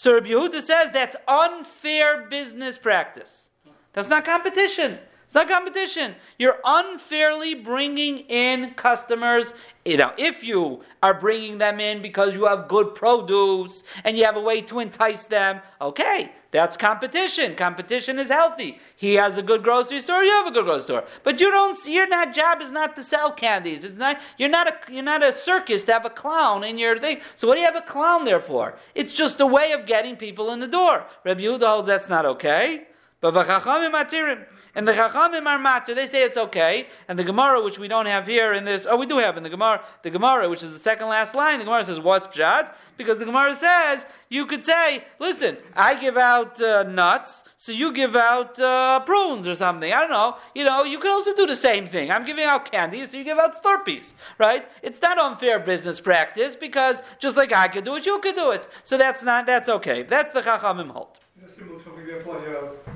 So 0.00 0.14
Rabbi 0.14 0.28
Yehuda 0.28 0.62
says 0.62 0.92
that's 0.92 1.14
unfair 1.28 2.26
business 2.30 2.78
practice. 2.78 3.50
That's 3.92 4.08
not 4.08 4.24
competition. 4.24 4.98
It's 5.26 5.34
not 5.34 5.46
competition. 5.46 6.14
You're 6.38 6.56
unfairly 6.64 7.54
bringing 7.54 8.20
in 8.20 8.72
customers. 8.76 9.52
Now, 9.96 10.14
if 10.16 10.44
you 10.44 10.82
are 11.02 11.14
bringing 11.14 11.58
them 11.58 11.80
in 11.80 12.02
because 12.02 12.34
you 12.34 12.46
have 12.46 12.68
good 12.68 12.94
produce 12.94 13.82
and 14.04 14.16
you 14.16 14.24
have 14.24 14.36
a 14.36 14.40
way 14.40 14.60
to 14.62 14.80
entice 14.80 15.26
them, 15.26 15.60
okay, 15.80 16.32
that's 16.52 16.76
competition. 16.76 17.54
Competition 17.54 18.18
is 18.18 18.28
healthy. 18.28 18.80
He 18.96 19.14
has 19.14 19.38
a 19.38 19.42
good 19.42 19.62
grocery 19.62 20.00
store. 20.00 20.24
You 20.24 20.32
have 20.32 20.48
a 20.48 20.50
good 20.50 20.64
grocery 20.64 20.82
store. 20.82 21.04
But 21.22 21.40
you 21.40 21.50
don't. 21.50 21.78
Your 21.86 22.08
not 22.08 22.34
job 22.34 22.60
is 22.60 22.72
not 22.72 22.96
to 22.96 23.04
sell 23.04 23.30
candies. 23.30 23.84
It's 23.84 23.94
not. 23.94 24.18
You're 24.36 24.48
not 24.48 24.66
a. 24.66 24.92
You're 24.92 25.04
not 25.04 25.22
a 25.22 25.34
circus 25.34 25.84
to 25.84 25.92
have 25.92 26.04
a 26.04 26.10
clown 26.10 26.64
in 26.64 26.76
your 26.76 26.98
thing. 26.98 27.20
So 27.36 27.46
what 27.46 27.54
do 27.54 27.60
you 27.60 27.66
have 27.66 27.76
a 27.76 27.82
clown 27.82 28.24
there 28.24 28.40
for? 28.40 28.76
It's 28.96 29.12
just 29.12 29.40
a 29.40 29.46
way 29.46 29.72
of 29.72 29.86
getting 29.86 30.16
people 30.16 30.50
in 30.50 30.58
the 30.58 30.66
door. 30.66 31.06
Rabbi 31.24 31.42
Yehuda 31.42 31.66
holds 31.66 31.86
that's 31.86 32.08
not 32.08 32.26
okay. 32.26 32.88
But 33.20 33.34
v'chachamim 33.34 33.92
Matirim. 33.92 34.46
And 34.74 34.86
the 34.86 34.92
Chachamim 34.92 35.46
are 35.46 35.58
matter. 35.58 35.94
They 35.94 36.06
say 36.06 36.22
it's 36.22 36.36
okay. 36.36 36.86
And 37.08 37.18
the 37.18 37.24
Gemara, 37.24 37.62
which 37.62 37.78
we 37.78 37.88
don't 37.88 38.06
have 38.06 38.26
here 38.26 38.52
in 38.52 38.64
this, 38.64 38.86
oh, 38.88 38.96
we 38.96 39.06
do 39.06 39.18
have 39.18 39.36
in 39.36 39.42
the 39.42 39.50
Gemara, 39.50 39.82
the 40.02 40.10
Gemara, 40.10 40.48
which 40.48 40.62
is 40.62 40.72
the 40.72 40.78
second 40.78 41.08
last 41.08 41.34
line, 41.34 41.58
the 41.58 41.64
Gemara 41.64 41.84
says, 41.84 41.98
what's 41.98 42.26
pshat? 42.28 42.72
Because 42.96 43.18
the 43.18 43.24
Gemara 43.24 43.54
says, 43.54 44.06
you 44.28 44.46
could 44.46 44.62
say, 44.62 45.04
listen, 45.18 45.56
I 45.74 45.98
give 45.98 46.16
out 46.16 46.60
uh, 46.60 46.84
nuts, 46.84 47.42
so 47.56 47.72
you 47.72 47.92
give 47.92 48.14
out 48.14 48.60
uh, 48.60 49.00
prunes 49.00 49.46
or 49.46 49.54
something. 49.56 49.92
I 49.92 50.00
don't 50.00 50.10
know. 50.10 50.36
You 50.54 50.64
know, 50.64 50.84
you 50.84 50.98
could 50.98 51.10
also 51.10 51.34
do 51.34 51.46
the 51.46 51.56
same 51.56 51.86
thing. 51.86 52.10
I'm 52.10 52.24
giving 52.24 52.44
out 52.44 52.70
candy, 52.70 53.04
so 53.06 53.16
you 53.16 53.24
give 53.24 53.38
out 53.38 53.60
Slurpees, 53.60 54.14
right? 54.38 54.68
It's 54.82 55.02
not 55.02 55.18
unfair 55.18 55.58
business 55.58 55.98
practice 56.00 56.54
because 56.54 57.02
just 57.18 57.36
like 57.36 57.52
I 57.52 57.68
could 57.68 57.84
do 57.84 57.96
it, 57.96 58.06
you 58.06 58.18
could 58.20 58.36
do 58.36 58.50
it. 58.50 58.68
So 58.84 58.96
that's 58.96 59.22
not, 59.22 59.46
that's 59.46 59.68
okay. 59.68 60.02
That's 60.02 60.30
the 60.30 60.42
Chachamim 60.42 60.90
hold. 60.90 61.18
Is 61.44 61.54
similar 61.54 61.78
to, 61.78 61.84
for 61.84 62.00
example, 62.00 62.34
uh, 62.34 62.90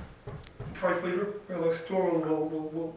price 0.93 0.99
a 1.49 1.79
store 1.79 2.11
will, 2.11 2.47
will, 2.47 2.69
will, 2.69 2.97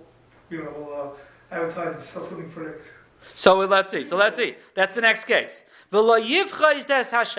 you 0.50 0.64
know, 0.64 0.72
will 0.72 1.16
uh, 1.52 1.56
advertise 1.56 1.94
and 1.94 2.04
sell 2.04 2.22
something 2.22 2.50
for. 2.50 2.82
So 3.24 3.60
let's 3.60 3.92
see. 3.92 4.06
So 4.06 4.18
let's 4.18 4.38
see. 4.38 4.56
That's 4.74 4.96
the 4.96 5.02
next 5.02 5.26
case. 5.26 5.64
The 5.90 6.00
layevchaizes 6.00 7.12
has 7.12 7.36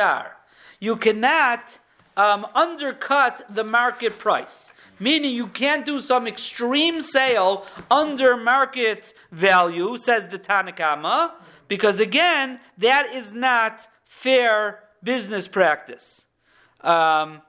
you 0.81 0.97
cannot 0.97 1.78
um, 2.17 2.47
undercut 2.55 3.45
the 3.55 3.64
market 3.64 4.19
price. 4.19 4.73
Meaning 4.99 5.35
you 5.35 5.47
can't 5.49 5.85
do 5.85 6.00
some 6.00 6.26
extreme 6.26 7.02
sale 7.02 7.67
under 7.90 8.37
market 8.37 9.14
value, 9.31 9.97
says 9.99 10.26
the 10.26 10.38
Tanna 10.38 10.73
Kamma, 10.73 11.33
because 11.69 12.00
again, 12.00 12.59
that 12.78 13.14
is 13.14 13.33
not 13.33 13.87
fair 14.05 14.81
business 15.05 15.47
practice. 15.47 16.26
Um, 16.81 17.43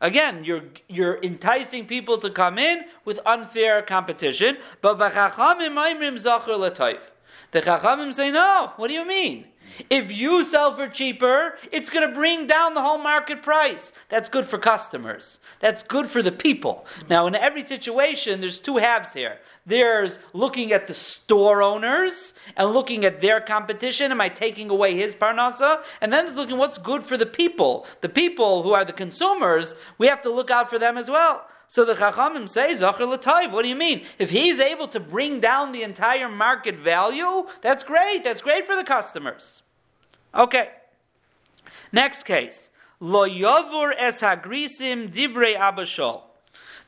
Again, 0.00 0.44
you're, 0.44 0.64
you're 0.88 1.18
enticing 1.22 1.86
people 1.86 2.18
to 2.18 2.30
come 2.30 2.58
in 2.58 2.84
with 3.04 3.20
unfair 3.24 3.82
competition. 3.82 4.58
But 4.82 4.98
the 4.98 5.08
Chachamim 5.08 5.74
say, 8.12 8.30
no, 8.30 8.72
what 8.76 8.88
do 8.88 8.94
you 8.94 9.06
mean? 9.06 9.46
If 9.90 10.10
you 10.10 10.44
sell 10.44 10.76
for 10.76 10.88
cheaper, 10.88 11.58
it's 11.72 11.90
going 11.90 12.08
to 12.08 12.14
bring 12.14 12.46
down 12.46 12.74
the 12.74 12.82
whole 12.82 12.98
market 12.98 13.42
price. 13.42 13.92
That's 14.08 14.28
good 14.28 14.46
for 14.46 14.58
customers. 14.58 15.38
That's 15.60 15.82
good 15.82 16.08
for 16.08 16.22
the 16.22 16.32
people. 16.32 16.86
Now, 17.08 17.26
in 17.26 17.34
every 17.34 17.62
situation, 17.64 18.40
there's 18.40 18.60
two 18.60 18.76
halves 18.76 19.12
here. 19.12 19.38
There's 19.66 20.18
looking 20.32 20.72
at 20.72 20.86
the 20.86 20.94
store 20.94 21.62
owners 21.62 22.34
and 22.56 22.72
looking 22.72 23.04
at 23.04 23.20
their 23.20 23.40
competition. 23.40 24.12
Am 24.12 24.20
I 24.20 24.28
taking 24.28 24.70
away 24.70 24.94
his 24.94 25.14
parnasa? 25.14 25.82
And 26.00 26.12
then 26.12 26.24
there's 26.24 26.36
looking 26.36 26.58
what's 26.58 26.78
good 26.78 27.02
for 27.02 27.16
the 27.16 27.26
people. 27.26 27.86
The 28.00 28.08
people 28.08 28.62
who 28.62 28.72
are 28.72 28.84
the 28.84 28.92
consumers, 28.92 29.74
we 29.98 30.06
have 30.06 30.22
to 30.22 30.30
look 30.30 30.50
out 30.50 30.70
for 30.70 30.78
them 30.78 30.96
as 30.96 31.10
well. 31.10 31.46
So 31.68 31.84
the 31.84 31.94
Chachamim 31.94 32.48
say, 32.48 32.74
Zachar 32.74 33.04
Latayv, 33.04 33.50
what 33.52 33.62
do 33.62 33.68
you 33.68 33.74
mean? 33.74 34.04
If 34.18 34.30
he's 34.30 34.60
able 34.60 34.88
to 34.88 35.00
bring 35.00 35.40
down 35.40 35.72
the 35.72 35.82
entire 35.82 36.28
market 36.28 36.76
value, 36.76 37.46
that's 37.60 37.82
great. 37.82 38.22
That's 38.22 38.40
great 38.40 38.66
for 38.66 38.76
the 38.76 38.84
customers. 38.84 39.62
Okay. 40.34 40.70
Next 41.92 42.22
case. 42.24 42.70
Lo 43.00 43.28
yavur 43.28 43.92
es 43.96 44.20
hagrisim 44.20 45.12
divrei 45.12 45.56
abashol. 45.56 46.22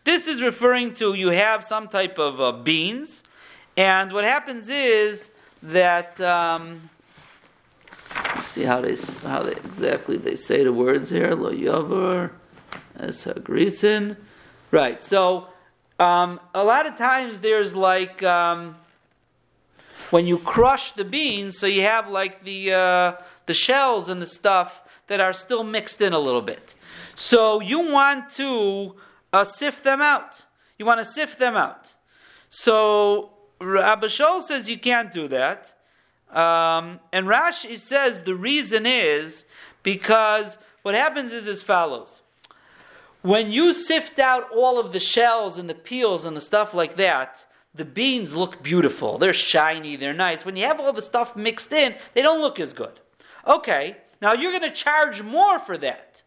This 0.04 0.26
is 0.26 0.40
referring 0.40 0.94
to 0.94 1.12
you 1.14 1.28
have 1.28 1.64
some 1.64 1.88
type 1.88 2.18
of 2.18 2.40
uh, 2.40 2.52
beans, 2.52 3.24
and 3.76 4.10
what 4.12 4.24
happens 4.24 4.70
is 4.70 5.30
that 5.62 6.18
um, 6.20 6.88
see 8.40 8.62
how 8.62 8.80
they 8.80 8.96
how 9.22 9.42
they 9.42 9.52
exactly 9.52 10.16
they 10.16 10.34
say 10.34 10.64
the 10.64 10.72
words 10.72 11.10
here. 11.10 11.32
Lo 11.32 11.52
yavur 11.52 12.30
es 12.98 13.26
hagrisim. 13.26 14.16
Right. 14.70 15.02
So 15.02 15.48
um, 15.98 16.40
a 16.54 16.62
lot 16.62 16.86
of 16.86 16.96
times 16.96 17.40
there's 17.40 17.74
like 17.74 18.22
um, 18.22 18.76
when 20.10 20.26
you 20.26 20.38
crush 20.38 20.92
the 20.92 21.04
beans, 21.04 21.58
so 21.58 21.66
you 21.66 21.82
have 21.82 22.08
like 22.08 22.44
the 22.44 22.72
uh, 22.72 23.12
the 23.46 23.54
shells 23.54 24.08
and 24.08 24.20
the 24.20 24.26
stuff 24.26 24.82
that 25.06 25.20
are 25.20 25.32
still 25.32 25.64
mixed 25.64 26.00
in 26.00 26.12
a 26.12 26.18
little 26.18 26.42
bit. 26.42 26.74
So 27.14 27.60
you 27.60 27.80
want 27.80 28.30
to 28.34 28.94
uh, 29.32 29.44
sift 29.44 29.84
them 29.84 30.00
out. 30.02 30.44
You 30.78 30.84
want 30.84 31.00
to 31.00 31.04
sift 31.04 31.38
them 31.38 31.56
out. 31.56 31.94
So 32.50 33.30
Rabbi 33.60 34.06
Shol 34.06 34.42
says 34.42 34.70
you 34.70 34.78
can't 34.78 35.12
do 35.12 35.28
that. 35.28 35.74
Um, 36.30 37.00
and 37.12 37.26
Rashi 37.26 37.78
says 37.78 38.22
the 38.22 38.34
reason 38.34 38.84
is 38.86 39.46
because 39.82 40.58
what 40.82 40.94
happens 40.94 41.32
is 41.32 41.48
as 41.48 41.62
follows. 41.62 42.22
When 43.22 43.50
you 43.50 43.72
sift 43.72 44.18
out 44.18 44.48
all 44.52 44.78
of 44.78 44.92
the 44.92 45.00
shells 45.00 45.58
and 45.58 45.68
the 45.68 45.74
peels 45.74 46.24
and 46.24 46.36
the 46.36 46.40
stuff 46.40 46.72
like 46.72 46.96
that, 46.96 47.46
the 47.74 47.84
beans 47.84 48.34
look 48.34 48.62
beautiful. 48.62 49.18
They're 49.18 49.32
shiny, 49.32 49.96
they're 49.96 50.14
nice. 50.14 50.44
When 50.44 50.56
you 50.56 50.64
have 50.64 50.80
all 50.80 50.92
the 50.92 51.02
stuff 51.02 51.36
mixed 51.36 51.72
in, 51.72 51.94
they 52.14 52.22
don't 52.22 52.40
look 52.40 52.58
as 52.60 52.72
good. 52.72 53.00
Okay, 53.46 53.96
now 54.20 54.32
you're 54.32 54.52
going 54.52 54.62
to 54.62 54.70
charge 54.70 55.22
more 55.22 55.58
for 55.58 55.76
that. 55.78 56.22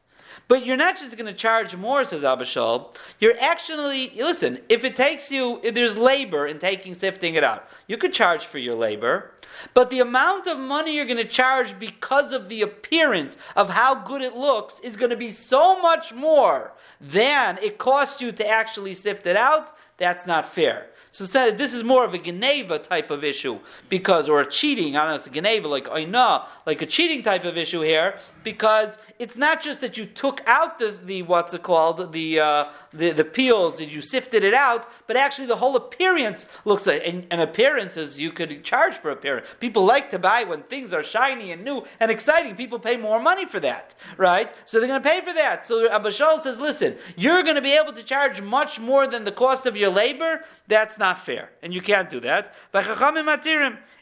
But 0.52 0.66
you're 0.66 0.76
not 0.76 0.98
just 0.98 1.16
going 1.16 1.28
to 1.28 1.34
charge 1.34 1.78
more, 1.78 2.04
says 2.04 2.24
Abishal. 2.24 2.94
You're 3.22 3.40
actually, 3.40 4.12
listen, 4.18 4.60
if 4.68 4.84
it 4.84 4.98
takes 4.98 5.32
you, 5.32 5.62
if 5.64 5.74
there's 5.74 5.98
labor 5.98 6.46
in 6.46 6.60
taking, 6.60 6.94
sifting 6.94 7.36
it 7.36 7.44
out, 7.46 7.70
you 7.88 7.96
could 7.98 8.12
charge 8.12 8.44
for 8.44 8.58
your 8.58 8.76
labor. 8.76 9.32
But 9.74 9.92
the 9.92 10.02
amount 10.02 10.48
of 10.48 10.60
money 10.60 10.94
you're 10.94 11.06
going 11.06 11.16
to 11.16 11.24
charge 11.24 11.80
because 11.80 12.34
of 12.34 12.50
the 12.50 12.64
appearance 12.64 13.38
of 13.56 13.70
how 13.70 13.96
good 13.96 14.22
it 14.22 14.36
looks 14.36 14.82
is 14.82 14.98
going 14.98 15.12
to 15.12 15.16
be 15.16 15.32
so 15.32 15.82
much 15.82 16.14
more 16.14 16.74
than 17.00 17.58
it 17.62 17.78
costs 17.78 18.22
you 18.22 18.34
to 18.34 18.46
actually 18.46 18.94
sift 18.94 19.28
it 19.28 19.38
out. 19.38 19.78
That's 19.96 20.26
not 20.26 20.46
fair. 20.46 20.88
So 21.14 21.26
this 21.52 21.74
is 21.74 21.84
more 21.84 22.06
of 22.06 22.14
a 22.14 22.18
Geneva 22.18 22.80
type 22.80 23.12
of 23.12 23.26
issue 23.26 23.60
because, 23.90 24.30
or 24.30 24.40
a 24.40 24.50
cheating, 24.50 24.96
I 24.96 25.02
don't 25.02 25.10
know, 25.10 25.16
it's 25.16 25.28
a 25.28 25.30
Geneva, 25.30 25.68
like 25.68 25.86
Oina, 25.88 26.46
like 26.66 26.82
a 26.82 26.86
cheating 26.86 27.22
type 27.22 27.44
of 27.44 27.58
issue 27.58 27.82
here, 27.82 28.18
because 28.44 28.98
it's 29.20 29.38
not 29.38 29.62
just 29.62 29.82
that 29.82 29.98
you 29.98 30.06
took 30.06 30.42
out 30.48 30.80
the, 30.80 30.98
the 31.06 31.22
what's 31.24 31.54
it 31.54 31.64
called, 31.64 32.12
the, 32.12 32.40
uh, 32.40 32.66
the, 32.94 33.12
the 33.12 33.24
peels, 33.24 33.80
and 33.82 33.92
you 33.92 34.02
sifted 34.02 34.44
it 34.44 34.54
out, 34.54 34.90
but 35.08 35.16
actually 35.16 35.48
the 35.48 35.56
whole 35.56 35.76
appearance 35.76 36.46
looks 36.66 36.88
like, 36.88 37.02
and, 37.06 37.28
and 37.32 37.42
appearances, 37.42 38.20
you 38.20 38.32
could 38.32 38.64
charge 38.64 38.96
for 38.96 39.12
appearance. 39.12 39.48
People 39.60 39.86
like 39.86 40.10
to 40.10 40.20
buy 40.20 40.44
when 40.44 40.64
things 40.64 40.94
are 40.94 41.04
shiny 41.04 41.52
and 41.52 41.64
new 41.64 41.84
and 42.00 42.12
exciting. 42.12 42.56
People 42.56 42.80
pay 42.80 42.98
more 42.98 43.22
money 43.22 43.46
for 43.46 43.60
that, 43.60 43.96
right? 44.18 44.52
So 44.66 44.80
they're 44.80 44.88
going 44.88 45.02
to 45.02 45.10
pay 45.10 45.22
for 45.22 45.34
that. 45.34 45.66
So 45.66 45.88
Abishal 45.90 46.40
says, 46.40 46.60
listen, 46.60 46.98
you're 47.16 47.44
going 47.44 47.56
to 47.56 47.62
be 47.62 47.74
able 47.74 47.94
to 47.94 48.04
charge 48.04 48.42
much 48.42 48.80
more 48.80 49.08
than 49.08 49.24
the 49.24 49.32
cost 49.32 49.66
of 49.66 49.78
your 49.78 49.90
labor. 49.90 50.44
That's 50.68 50.98
not 50.98 51.20
fair, 51.20 51.50
and 51.62 51.74
you 51.74 51.82
can't 51.82 52.10
do 52.10 52.20
that. 52.22 52.54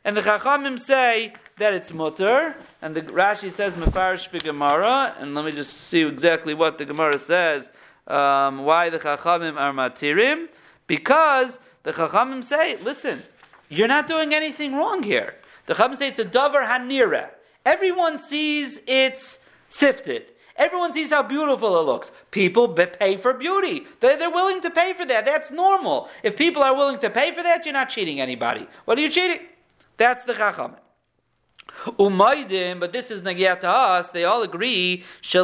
And 0.06 0.16
the 0.16 0.22
Chachamim 0.22 0.80
say 0.80 1.34
that 1.60 1.74
it's 1.74 1.94
mutter, 1.94 2.56
and 2.82 2.96
the 2.96 3.02
Rashi 3.02 3.52
says 3.52 3.74
mefarish 3.74 4.28
Gemara, 4.44 5.16
and 5.20 5.36
let 5.36 5.46
me 5.46 5.52
just 5.52 5.74
see 5.74 6.02
exactly 6.02 6.54
what 6.54 6.78
the 6.78 6.86
Gemara 6.86 7.20
says. 7.20 7.70
Um, 8.08 8.66
why 8.66 8.90
the 8.90 9.00
Chachamim 9.00 9.56
are 9.58 9.72
matirim? 9.72 10.48
Because 10.88 11.60
the 11.84 11.94
Chachamim 11.94 12.44
say, 12.44 12.78
listen, 12.78 13.22
you're 13.70 13.88
not 13.88 14.08
doing 14.08 14.34
anything 14.34 14.76
wrong 14.76 15.04
here. 15.04 15.36
The 15.68 15.76
Chachamim 15.76 15.96
say 15.96 16.08
it's 16.08 16.20
a 16.20 16.26
davar 16.26 16.68
hanira. 16.68 17.30
Everyone 17.66 18.18
sees 18.18 18.82
it's 18.88 19.40
sifted. 19.70 20.26
Everyone 20.56 20.92
sees 20.92 21.12
how 21.12 21.24
beautiful 21.24 21.80
it 21.80 21.84
looks. 21.84 22.12
People 22.32 22.68
pay 22.68 23.16
for 23.16 23.34
beauty. 23.34 23.86
They're, 24.02 24.18
they're 24.18 24.30
willing 24.30 24.60
to 24.62 24.70
pay 24.70 24.92
for 24.94 25.06
that. 25.06 25.26
That's 25.26 25.52
normal. 25.52 26.10
If 26.22 26.36
people 26.36 26.64
are 26.64 26.76
willing 26.76 27.00
to 27.00 27.10
pay 27.10 27.32
for 27.32 27.42
that, 27.44 27.66
you're 27.66 27.74
not 27.74 27.90
cheating 27.90 28.20
anybody. 28.20 28.68
What 28.84 28.98
are 28.98 29.02
you 29.02 29.10
cheating? 29.10 29.40
That's 29.96 30.24
the 30.24 30.34
Chacham. 30.34 30.76
Umaydim, 31.98 32.80
but 32.80 32.94
this 32.94 33.12
is 33.12 33.22
nagia 33.24 33.60
to 33.60 33.70
us. 33.70 34.10
They 34.10 34.26
all 34.26 34.44
agree. 34.44 35.04
You 35.32 35.44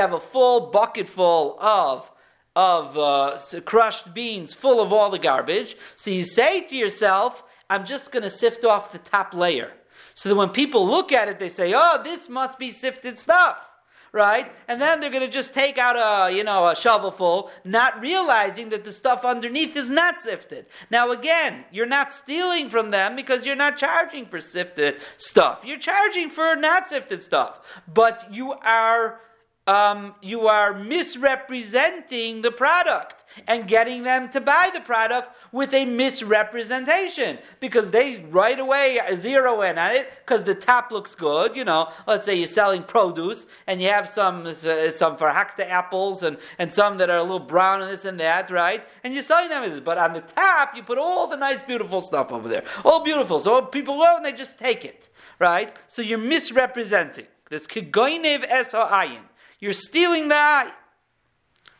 have 0.00 0.12
a 0.12 0.20
full 0.20 0.60
bucket 0.70 1.08
full 1.08 1.60
of 1.60 2.10
of 2.54 2.98
uh, 2.98 3.38
crushed 3.64 4.12
beans, 4.12 4.52
full 4.52 4.82
of 4.82 4.92
all 4.92 5.08
the 5.08 5.18
garbage. 5.18 5.74
So 5.96 6.10
you 6.10 6.22
say 6.22 6.60
to 6.60 6.76
yourself, 6.76 7.42
"I'm 7.70 7.86
just 7.86 8.12
going 8.12 8.24
to 8.24 8.30
sift 8.30 8.64
off 8.64 8.92
the 8.92 8.98
top 8.98 9.32
layer." 9.34 9.72
So 10.14 10.28
that 10.28 10.34
when 10.34 10.50
people 10.50 10.86
look 10.86 11.12
at 11.12 11.28
it, 11.28 11.38
they 11.38 11.48
say, 11.48 11.72
oh, 11.74 12.00
this 12.02 12.28
must 12.28 12.58
be 12.58 12.72
sifted 12.72 13.16
stuff. 13.16 13.71
Right? 14.12 14.52
And 14.68 14.78
then 14.78 15.00
they're 15.00 15.08
going 15.08 15.22
to 15.22 15.28
just 15.28 15.54
take 15.54 15.78
out 15.78 15.96
a, 15.96 16.30
you 16.34 16.44
know, 16.44 16.68
a 16.68 16.76
shovelful, 16.76 17.50
not 17.64 17.98
realizing 18.02 18.68
that 18.68 18.84
the 18.84 18.92
stuff 18.92 19.24
underneath 19.24 19.74
is 19.74 19.88
not 19.88 20.20
sifted. 20.20 20.66
Now 20.90 21.10
again, 21.12 21.64
you're 21.72 21.86
not 21.86 22.12
stealing 22.12 22.68
from 22.68 22.90
them 22.90 23.16
because 23.16 23.46
you're 23.46 23.56
not 23.56 23.78
charging 23.78 24.26
for 24.26 24.42
sifted 24.42 24.96
stuff. 25.16 25.62
You're 25.64 25.78
charging 25.78 26.28
for 26.28 26.54
not 26.56 26.88
sifted 26.88 27.22
stuff. 27.22 27.60
But 27.92 28.30
you 28.30 28.52
are 28.52 29.20
um, 29.66 30.14
you 30.20 30.48
are 30.48 30.74
misrepresenting 30.74 32.42
the 32.42 32.50
product 32.50 33.24
and 33.46 33.68
getting 33.68 34.02
them 34.02 34.28
to 34.30 34.40
buy 34.40 34.70
the 34.74 34.80
product 34.80 35.36
with 35.52 35.72
a 35.72 35.84
misrepresentation 35.84 37.38
because 37.60 37.90
they 37.90 38.18
right 38.30 38.58
away 38.58 39.00
zero 39.14 39.62
in 39.62 39.78
on 39.78 39.92
it 39.92 40.10
because 40.24 40.42
the 40.42 40.54
top 40.54 40.90
looks 40.90 41.14
good. 41.14 41.54
You 41.54 41.64
know, 41.64 41.90
let's 42.08 42.24
say 42.24 42.34
you're 42.34 42.46
selling 42.46 42.82
produce 42.82 43.46
and 43.66 43.80
you 43.80 43.88
have 43.88 44.08
some 44.08 44.46
uh, 44.46 44.90
some 44.90 45.16
farhakta 45.16 45.68
apples 45.68 46.24
and, 46.24 46.38
and 46.58 46.72
some 46.72 46.98
that 46.98 47.08
are 47.08 47.18
a 47.18 47.22
little 47.22 47.38
brown 47.38 47.82
and 47.82 47.90
this 47.90 48.04
and 48.04 48.18
that, 48.18 48.50
right? 48.50 48.84
And 49.04 49.14
you're 49.14 49.22
selling 49.22 49.48
them 49.48 49.62
but 49.84 49.96
on 49.96 50.12
the 50.12 50.22
top 50.22 50.74
you 50.74 50.82
put 50.82 50.98
all 50.98 51.28
the 51.28 51.36
nice 51.36 51.62
beautiful 51.62 52.00
stuff 52.00 52.32
over 52.32 52.48
there, 52.48 52.64
all 52.84 53.04
beautiful. 53.04 53.38
So 53.38 53.62
people 53.62 53.98
go 53.98 54.16
and 54.16 54.24
they 54.24 54.32
just 54.32 54.58
take 54.58 54.84
it, 54.84 55.08
right? 55.38 55.72
So 55.86 56.02
you're 56.02 56.18
misrepresenting. 56.18 57.26
This 57.48 57.66
kigoinev 57.66 58.44
es 58.48 58.72
ha'ayin. 58.72 59.20
You're 59.62 59.72
stealing 59.74 60.26
the 60.26 60.34
eye. 60.34 60.72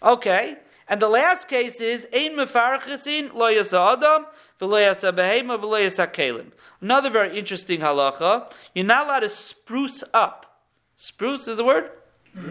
Okay. 0.04 0.56
And 0.88 1.02
the 1.02 1.08
last 1.08 1.48
case 1.48 1.80
is 1.80 2.06
adam. 2.12 2.46
Another 6.80 7.10
very 7.10 7.36
interesting 7.36 7.80
halacha. 7.80 8.52
You're 8.72 8.84
not 8.84 9.06
allowed 9.06 9.20
to 9.20 9.28
spruce 9.28 10.04
up. 10.14 10.60
Spruce 10.94 11.48
is 11.48 11.56
the 11.56 11.64
word. 11.64 11.90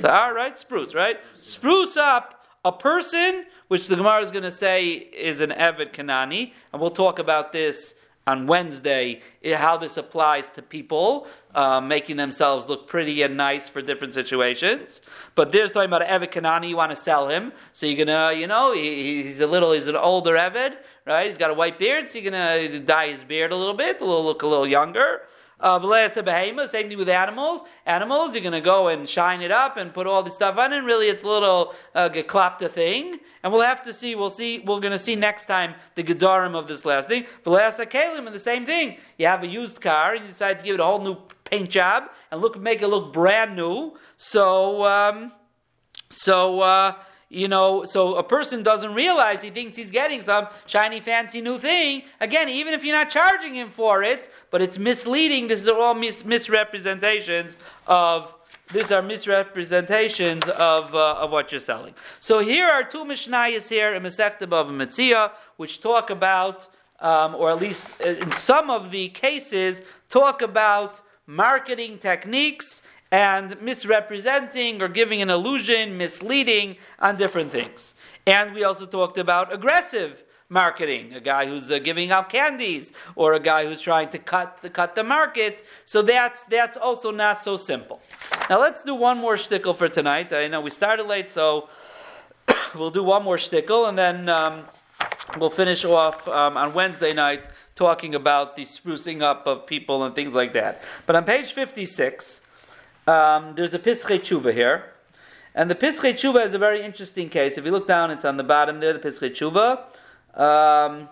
So, 0.01 0.09
all 0.09 0.33
right, 0.33 0.59
spruce, 0.59 0.93
right? 0.93 1.17
Spruce 1.39 1.95
up 1.95 2.45
a 2.65 2.73
person, 2.73 3.45
which 3.69 3.87
the 3.87 3.95
Gemara 3.95 4.19
is 4.23 4.31
going 4.31 4.43
to 4.43 4.51
say 4.51 4.91
is 4.91 5.39
an 5.39 5.51
Eved 5.51 5.93
Kanani, 5.93 6.51
and 6.73 6.81
we'll 6.81 6.91
talk 6.91 7.19
about 7.19 7.53
this 7.53 7.95
on 8.31 8.47
Wednesday 8.47 9.21
how 9.55 9.75
this 9.77 9.97
applies 9.97 10.49
to 10.51 10.61
people, 10.61 11.27
uh, 11.53 11.81
making 11.81 12.15
themselves 12.15 12.69
look 12.69 12.87
pretty 12.87 13.21
and 13.21 13.35
nice 13.35 13.67
for 13.67 13.81
different 13.81 14.13
situations. 14.13 15.01
But 15.35 15.51
there's 15.51 15.71
talking 15.71 15.89
about 15.93 16.03
Eved 16.03 16.31
Kanani, 16.31 16.69
you 16.69 16.77
want 16.77 16.91
to 16.91 16.97
sell 16.97 17.27
him. 17.27 17.51
So 17.73 17.85
you're 17.85 18.05
going 18.05 18.15
to, 18.19 18.39
you 18.39 18.47
know, 18.47 18.73
he, 18.73 19.23
he's 19.23 19.41
a 19.41 19.47
little, 19.47 19.71
he's 19.73 19.87
an 19.87 19.95
older 19.95 20.35
Eved, 20.35 20.77
right? 21.05 21.27
He's 21.27 21.37
got 21.37 21.51
a 21.51 21.53
white 21.53 21.77
beard, 21.77 22.07
so 22.07 22.17
you're 22.17 22.31
going 22.31 22.71
to 22.71 22.79
dye 22.79 23.09
his 23.09 23.23
beard 23.23 23.51
a 23.51 23.55
little 23.55 23.73
bit, 23.73 23.99
a 24.01 24.05
little, 24.05 24.23
look 24.23 24.43
a 24.43 24.47
little 24.47 24.67
younger. 24.67 25.21
Uh, 25.61 26.67
same 26.67 26.89
thing 26.89 26.97
with 26.97 27.09
animals. 27.09 27.61
Animals, 27.85 28.33
you're 28.33 28.41
going 28.41 28.51
to 28.53 28.61
go 28.61 28.87
and 28.87 29.07
shine 29.07 29.41
it 29.41 29.51
up 29.51 29.77
and 29.77 29.93
put 29.93 30.07
all 30.07 30.23
this 30.23 30.35
stuff 30.35 30.57
on. 30.57 30.73
And 30.73 30.85
really, 30.85 31.07
it's 31.07 31.23
a 31.23 31.27
little 31.27 31.73
uh, 31.93 32.09
geklapta 32.09 32.69
thing. 32.69 33.19
And 33.43 33.53
we'll 33.53 33.61
have 33.61 33.83
to 33.83 33.93
see. 33.93 34.15
We'll 34.15 34.29
see. 34.29 34.59
We're 34.59 34.79
going 34.79 34.91
to 34.91 34.99
see 34.99 35.15
next 35.15 35.45
time 35.45 35.75
the 35.95 36.03
gedarim 36.03 36.55
of 36.55 36.67
this 36.67 36.83
last 36.83 37.09
thing. 37.09 37.25
Velesa 37.45 37.85
kalim, 37.85 38.25
and 38.25 38.35
the 38.35 38.39
same 38.39 38.65
thing. 38.65 38.97
You 39.17 39.27
have 39.27 39.43
a 39.43 39.47
used 39.47 39.79
car 39.81 40.15
and 40.15 40.23
you 40.23 40.27
decide 40.29 40.59
to 40.59 40.65
give 40.65 40.75
it 40.75 40.79
a 40.81 40.83
whole 40.85 41.01
new 41.01 41.17
paint 41.43 41.69
job 41.69 42.09
and 42.31 42.41
look, 42.41 42.59
make 42.59 42.81
it 42.81 42.87
look 42.87 43.13
brand 43.13 43.55
new. 43.55 43.93
So, 44.17 44.83
um, 44.83 45.31
so. 46.09 46.61
Uh, 46.61 46.95
you 47.31 47.47
know, 47.47 47.85
so 47.85 48.15
a 48.15 48.23
person 48.23 48.61
doesn't 48.61 48.93
realize 48.93 49.41
he 49.41 49.51
thinks 49.51 49.77
he's 49.77 49.89
getting 49.89 50.21
some 50.21 50.47
shiny, 50.65 50.99
fancy 50.99 51.39
new 51.39 51.57
thing. 51.57 52.03
Again, 52.19 52.49
even 52.49 52.73
if 52.73 52.83
you're 52.83 52.95
not 52.95 53.09
charging 53.09 53.53
him 53.55 53.69
for 53.69 54.03
it, 54.03 54.29
but 54.49 54.61
it's 54.61 54.77
misleading. 54.77 55.47
This 55.47 55.61
is 55.61 55.69
all 55.69 55.93
mis- 55.93 56.25
misrepresentations 56.25 57.55
of. 57.87 58.35
These 58.73 58.89
are 58.93 59.01
misrepresentations 59.01 60.47
of, 60.47 60.95
uh, 60.95 61.15
of 61.15 61.29
what 61.29 61.51
you're 61.51 61.59
selling. 61.59 61.93
So 62.21 62.39
here 62.39 62.67
are 62.67 62.85
two 62.85 63.03
Mishnayos 63.03 63.67
here 63.67 63.93
in 63.93 64.01
Masechta 64.01 64.47
Bava 64.47 64.69
Metzia, 64.69 65.31
which 65.57 65.81
talk 65.81 66.09
about, 66.09 66.69
um, 67.01 67.35
or 67.35 67.49
at 67.49 67.59
least 67.59 67.87
in 67.99 68.31
some 68.31 68.69
of 68.69 68.91
the 68.91 69.09
cases, 69.09 69.81
talk 70.09 70.41
about 70.41 71.01
marketing 71.27 71.97
techniques 71.97 72.81
and 73.11 73.61
misrepresenting 73.61 74.81
or 74.81 74.87
giving 74.87 75.21
an 75.21 75.29
illusion, 75.29 75.97
misleading 75.97 76.77
on 76.99 77.17
different 77.17 77.51
things. 77.51 77.93
And 78.25 78.53
we 78.53 78.63
also 78.63 78.85
talked 78.85 79.17
about 79.17 79.53
aggressive 79.53 80.23
marketing, 80.47 81.13
a 81.13 81.21
guy 81.21 81.45
who's 81.45 81.71
uh, 81.71 81.79
giving 81.79 82.11
out 82.11 82.29
candies 82.29 82.91
or 83.15 83.33
a 83.33 83.39
guy 83.39 83.65
who's 83.65 83.81
trying 83.81 84.09
to 84.09 84.19
cut 84.19 84.61
the, 84.61 84.69
cut 84.69 84.95
the 84.95 85.03
market. 85.03 85.63
So 85.85 86.01
that's 86.01 86.43
that's 86.43 86.77
also 86.77 87.11
not 87.11 87.41
so 87.41 87.57
simple. 87.57 88.01
Now 88.49 88.59
let's 88.59 88.83
do 88.83 88.93
one 88.93 89.17
more 89.17 89.35
shtickle 89.35 89.75
for 89.75 89.87
tonight. 89.87 90.31
I 90.33 90.47
know 90.47 90.61
we 90.61 90.69
started 90.69 91.07
late, 91.07 91.29
so 91.29 91.69
we'll 92.75 92.91
do 92.91 93.03
one 93.03 93.23
more 93.23 93.37
shtickle 93.37 93.89
and 93.89 93.97
then 93.97 94.29
um, 94.29 94.65
we'll 95.37 95.49
finish 95.49 95.85
off 95.85 96.27
um, 96.27 96.57
on 96.57 96.73
Wednesday 96.73 97.13
night 97.13 97.49
talking 97.75 98.13
about 98.13 98.55
the 98.55 98.63
sprucing 98.63 99.21
up 99.21 99.47
of 99.47 99.65
people 99.65 100.03
and 100.03 100.13
things 100.13 100.33
like 100.33 100.53
that. 100.53 100.81
But 101.05 101.15
on 101.15 101.23
page 101.23 101.53
56, 101.53 102.41
um, 103.07 103.53
there's 103.55 103.73
a 103.73 103.79
Pischei 103.79 104.19
Tshuva 104.19 104.53
here. 104.53 104.85
And 105.53 105.69
the 105.69 105.75
Pischei 105.75 106.13
Tshuva 106.13 106.45
is 106.45 106.53
a 106.53 106.59
very 106.59 106.83
interesting 106.83 107.29
case. 107.29 107.57
If 107.57 107.65
you 107.65 107.71
look 107.71 107.87
down, 107.87 108.11
it's 108.11 108.23
on 108.23 108.37
the 108.37 108.43
bottom 108.43 108.79
there, 108.79 108.93
the 108.93 108.99
Pischei 108.99 109.31
Tshuva. 109.31 109.81
Um, 110.39 111.09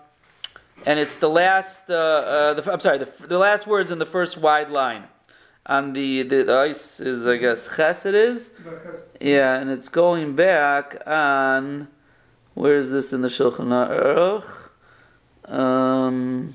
and 0.86 0.98
it's 0.98 1.16
the 1.16 1.28
last, 1.28 1.90
uh, 1.90 1.94
uh, 1.94 2.54
the, 2.54 2.72
I'm 2.72 2.80
sorry, 2.80 2.98
the, 2.98 3.12
the, 3.26 3.38
last 3.38 3.66
words 3.66 3.90
in 3.90 3.98
the 3.98 4.06
first 4.06 4.38
wide 4.38 4.70
line. 4.70 5.04
on 5.66 5.92
the, 5.92 6.22
the 6.22 6.42
the 6.44 6.56
ice 6.56 7.00
is 7.00 7.26
I 7.26 7.36
guess 7.36 7.68
chesed 7.68 8.14
is 8.14 8.48
Because 8.48 9.00
yeah, 9.20 9.56
and 9.58 9.70
it's 9.70 9.90
going 9.90 10.34
back 10.34 11.06
on 11.06 11.88
where 12.54 12.78
is 12.78 12.90
this 12.90 13.12
in 13.12 13.20
the 13.20 13.28
Shulchan 13.28 13.68
Aruch? 13.68 14.44
Um, 15.50 16.54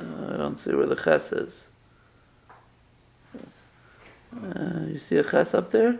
uh, 0.00 0.04
I 0.04 0.36
don't 0.36 0.47
see 0.58 0.72
where 0.72 0.86
the 0.86 0.96
ches 0.96 1.32
is. 1.32 1.64
Uh, 4.34 4.84
you 4.86 4.98
see 4.98 5.16
a 5.16 5.24
ches 5.24 5.54
up 5.54 5.70
there? 5.70 5.98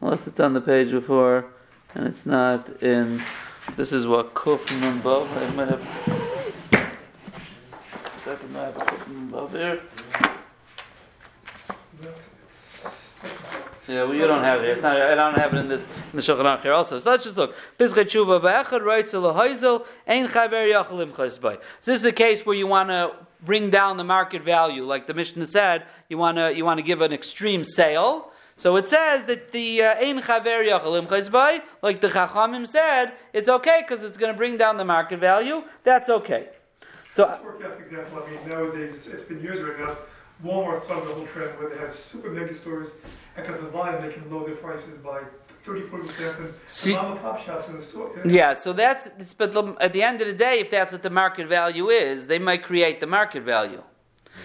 Unless 0.00 0.26
it's 0.26 0.40
on 0.40 0.54
the 0.54 0.60
page 0.60 0.90
before, 0.90 1.46
and 1.94 2.06
it's 2.06 2.26
not 2.26 2.82
in. 2.82 3.22
This 3.76 3.92
is 3.92 4.06
what 4.06 4.34
Kuf 4.34 4.70
Nun 4.80 5.00
Vav. 5.02 5.26
I 5.36 5.54
might 5.54 5.68
have. 5.68 5.82
I 8.26 8.64
have 8.64 8.74
Kuf 8.74 9.08
Nun 9.30 9.50
here. 9.50 9.80
Yeah, 13.88 14.02
well, 14.02 14.14
you 14.14 14.26
don't 14.26 14.42
have 14.42 14.64
it. 14.64 14.70
It's 14.70 14.82
not. 14.82 15.00
I 15.00 15.14
don't 15.14 15.36
have 15.36 15.54
it 15.54 15.58
in 15.58 15.68
this 15.68 15.82
in 15.82 16.16
the 16.16 16.22
Shulchan 16.22 16.42
Aruch 16.42 16.62
here 16.62 16.72
also. 16.72 16.98
So 16.98 17.10
let's 17.10 17.24
just 17.24 17.36
look. 17.36 17.54
Pischei 17.78 18.04
tshuva 18.04 18.40
v'echad 18.40 18.84
writes 18.84 19.14
a 19.14 19.18
lahazel 19.18 19.86
ein 20.06 20.26
chaver 20.26 20.72
yachalim 20.72 21.12
chesbay. 21.12 21.60
This 21.82 21.96
is 21.96 22.02
the 22.02 22.12
case 22.12 22.44
where 22.44 22.56
you 22.56 22.66
want 22.66 22.88
to 22.88 23.14
bring 23.44 23.70
down 23.70 23.96
the 23.96 24.04
market 24.04 24.42
value, 24.42 24.84
like 24.84 25.06
the 25.06 25.14
Mishnah 25.14 25.46
said. 25.46 25.84
You 26.08 26.18
want 26.18 26.38
to 26.38 26.54
you 26.56 26.64
want 26.64 26.78
to 26.78 26.84
give 26.84 27.00
an 27.00 27.12
extreme 27.12 27.64
sale. 27.64 28.32
So 28.58 28.76
it 28.76 28.88
says 28.88 29.26
that 29.26 29.52
the 29.52 29.82
uh, 29.82 29.94
ein 30.02 30.20
chaver 30.20 30.66
yachalim 30.66 31.62
like 31.82 32.00
the 32.00 32.08
Chachamim 32.08 32.66
said, 32.66 33.12
it's 33.34 33.50
okay 33.50 33.82
because 33.82 34.02
it's 34.02 34.16
going 34.16 34.32
to 34.32 34.36
bring 34.36 34.56
down 34.56 34.78
the 34.78 34.84
market 34.84 35.18
value. 35.18 35.62
That's 35.84 36.08
okay. 36.08 36.48
So 37.12 37.24
example, 37.24 38.24
I 38.24 38.30
mean, 38.30 38.48
nowadays, 38.48 38.94
it's, 38.94 39.06
it's 39.06 39.22
been 39.24 39.42
years 39.42 39.62
right 39.62 39.78
now, 39.78 39.96
Walmart's 40.44 40.84
started 40.84 41.08
the 41.08 41.14
whole 41.14 41.26
trend 41.26 41.58
where 41.58 41.70
they 41.70 41.78
have 41.78 41.94
super 41.94 42.30
mega 42.30 42.54
stores, 42.54 42.90
and 43.36 43.46
because 43.46 43.62
of 43.62 43.70
volume, 43.70 44.02
they 44.02 44.12
can 44.12 44.30
lower 44.30 44.46
their 44.46 44.56
prices 44.56 44.98
by 45.02 45.22
30, 45.64 45.88
40%, 45.88 46.38
and 46.38 46.54
See- 46.66 46.94
mom 46.94 47.12
and 47.12 47.20
pop 47.20 47.44
shops 47.44 47.68
in 47.68 47.78
the 47.78 47.84
store. 47.84 48.10
Yeah, 48.24 48.54
so 48.54 48.72
that's 48.72 49.08
but 49.34 49.56
at 49.80 49.92
the 49.92 50.02
end 50.02 50.20
of 50.20 50.26
the 50.28 50.34
day, 50.34 50.60
if 50.60 50.70
that's 50.70 50.92
what 50.92 51.02
the 51.02 51.10
market 51.10 51.48
value 51.48 51.88
is, 51.88 52.26
they 52.26 52.38
might 52.38 52.62
create 52.62 53.00
the 53.00 53.06
market 53.06 53.42
value. 53.42 53.82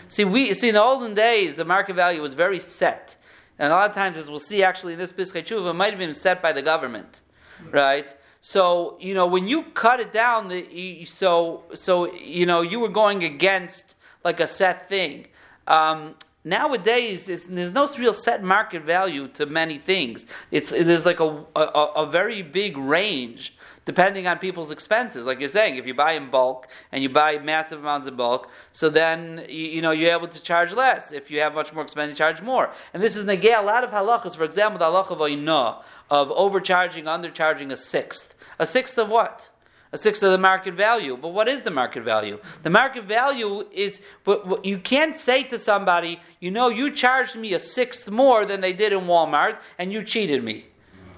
See, 0.08 0.23
we 0.23 0.54
see 0.54 0.69
in 0.69 0.75
the 0.75 0.82
olden 0.82 1.13
days, 1.13 1.58
the 1.58 1.65
market 1.65 1.95
value 1.95 2.21
was 2.21 2.34
very 2.34 2.60
set, 2.60 3.17
and 3.60 3.71
a 3.71 3.75
lot 3.75 3.89
of 3.89 3.95
times, 3.95 4.17
as 4.17 4.30
we'll 4.30 4.39
see, 4.39 4.63
actually 4.63 4.93
in 4.93 4.99
this 4.99 5.12
Pischei 5.12 5.43
Tshuva, 5.43 5.71
it 5.71 5.73
might 5.73 5.91
have 5.91 5.99
been 5.99 6.13
set 6.13 6.41
by 6.41 6.54
the 6.54 6.62
government, 6.62 7.21
mm. 7.62 7.73
right? 7.73 8.15
So 8.39 8.97
you 8.99 9.13
know, 9.13 9.27
when 9.27 9.47
you 9.47 9.63
cut 9.63 9.99
it 9.99 10.12
down, 10.13 10.47
the 10.47 11.06
so 11.06 11.65
so 11.75 12.12
you 12.13 12.45
know 12.45 12.62
you 12.62 12.80
were 12.80 12.89
going 12.89 13.23
against 13.23 13.95
like 14.23 14.39
a 14.39 14.47
set 14.47 14.89
thing. 14.89 15.27
Um, 15.67 16.15
nowadays, 16.43 17.26
there's 17.26 17.71
no 17.71 17.88
real 17.97 18.13
set 18.13 18.43
market 18.43 18.84
value 18.84 19.28
to 19.30 19.45
many 19.45 19.78
things. 19.78 20.26
It's 20.52 20.71
there's 20.71 21.06
like 21.06 21.19
a, 21.19 21.45
a 21.56 21.62
a 21.62 22.06
very 22.10 22.41
big 22.41 22.78
range 22.78 23.56
depending 23.86 24.28
on 24.28 24.38
people's 24.38 24.71
expenses. 24.71 25.26
Like 25.26 25.39
you're 25.39 25.50
saying, 25.50 25.78
if 25.78 25.86
you 25.88 25.93
buy 25.93 26.13
in 26.13 26.30
bulk 26.30 26.67
and 26.91 27.02
you 27.02 27.10
buy 27.10 27.38
massive 27.39 27.80
amounts 27.80 28.08
of 28.08 28.15
bulk, 28.15 28.50
so 28.71 28.89
then 28.89 29.45
you, 29.50 29.65
you 29.67 29.82
know 29.82 29.91
you're 29.91 30.12
able 30.12 30.28
to 30.28 30.41
charge 30.41 30.74
less. 30.74 31.12
If 31.12 31.32
you 31.32 31.39
have 31.39 31.54
much 31.54 31.74
more 31.74 31.84
expense, 31.84 32.10
you 32.10 32.15
charge 32.15 32.41
more. 32.41 32.71
And 32.93 33.02
this 33.02 33.15
is 33.15 33.26
negay 33.26 33.58
a 33.58 33.63
lot 33.63 33.84
of 33.84 33.91
halachas. 33.91 34.36
For 34.36 34.43
example, 34.43 34.80
the 34.80 34.86
halacha 34.86 35.12
of 35.12 35.86
of 36.10 36.32
overcharging, 36.32 37.06
undercharging 37.06 37.71
a 37.71 37.78
sixth. 37.78 38.36
A 38.60 38.65
sixth 38.65 38.97
of 38.97 39.10
what? 39.10 39.51
A 39.93 39.97
sixth 39.97 40.23
of 40.23 40.32
the 40.32 40.38
market 40.38 40.73
value. 40.73 41.17
But 41.17 41.30
what 41.30 41.49
is 41.49 41.63
the 41.63 41.71
market 41.71 42.04
value? 42.04 42.39
The 42.63 42.69
market 42.69 43.04
value 43.04 43.67
is, 43.71 43.99
but 44.23 44.47
what- 44.47 44.63
you 44.63 44.77
can't 44.77 45.17
say 45.17 45.43
to 45.43 45.60
somebody, 45.60 46.21
you 46.39 46.49
know, 46.49 46.69
you 46.69 46.91
charged 46.91 47.36
me 47.36 47.54
a 47.54 47.60
sixth 47.60 48.10
more 48.10 48.45
than 48.45 48.62
they 48.62 48.71
did 48.71 48.93
in 48.93 49.01
Walmart, 49.01 49.60
and 49.77 49.91
you 49.91 50.01
cheated 50.04 50.43
me. 50.43 50.67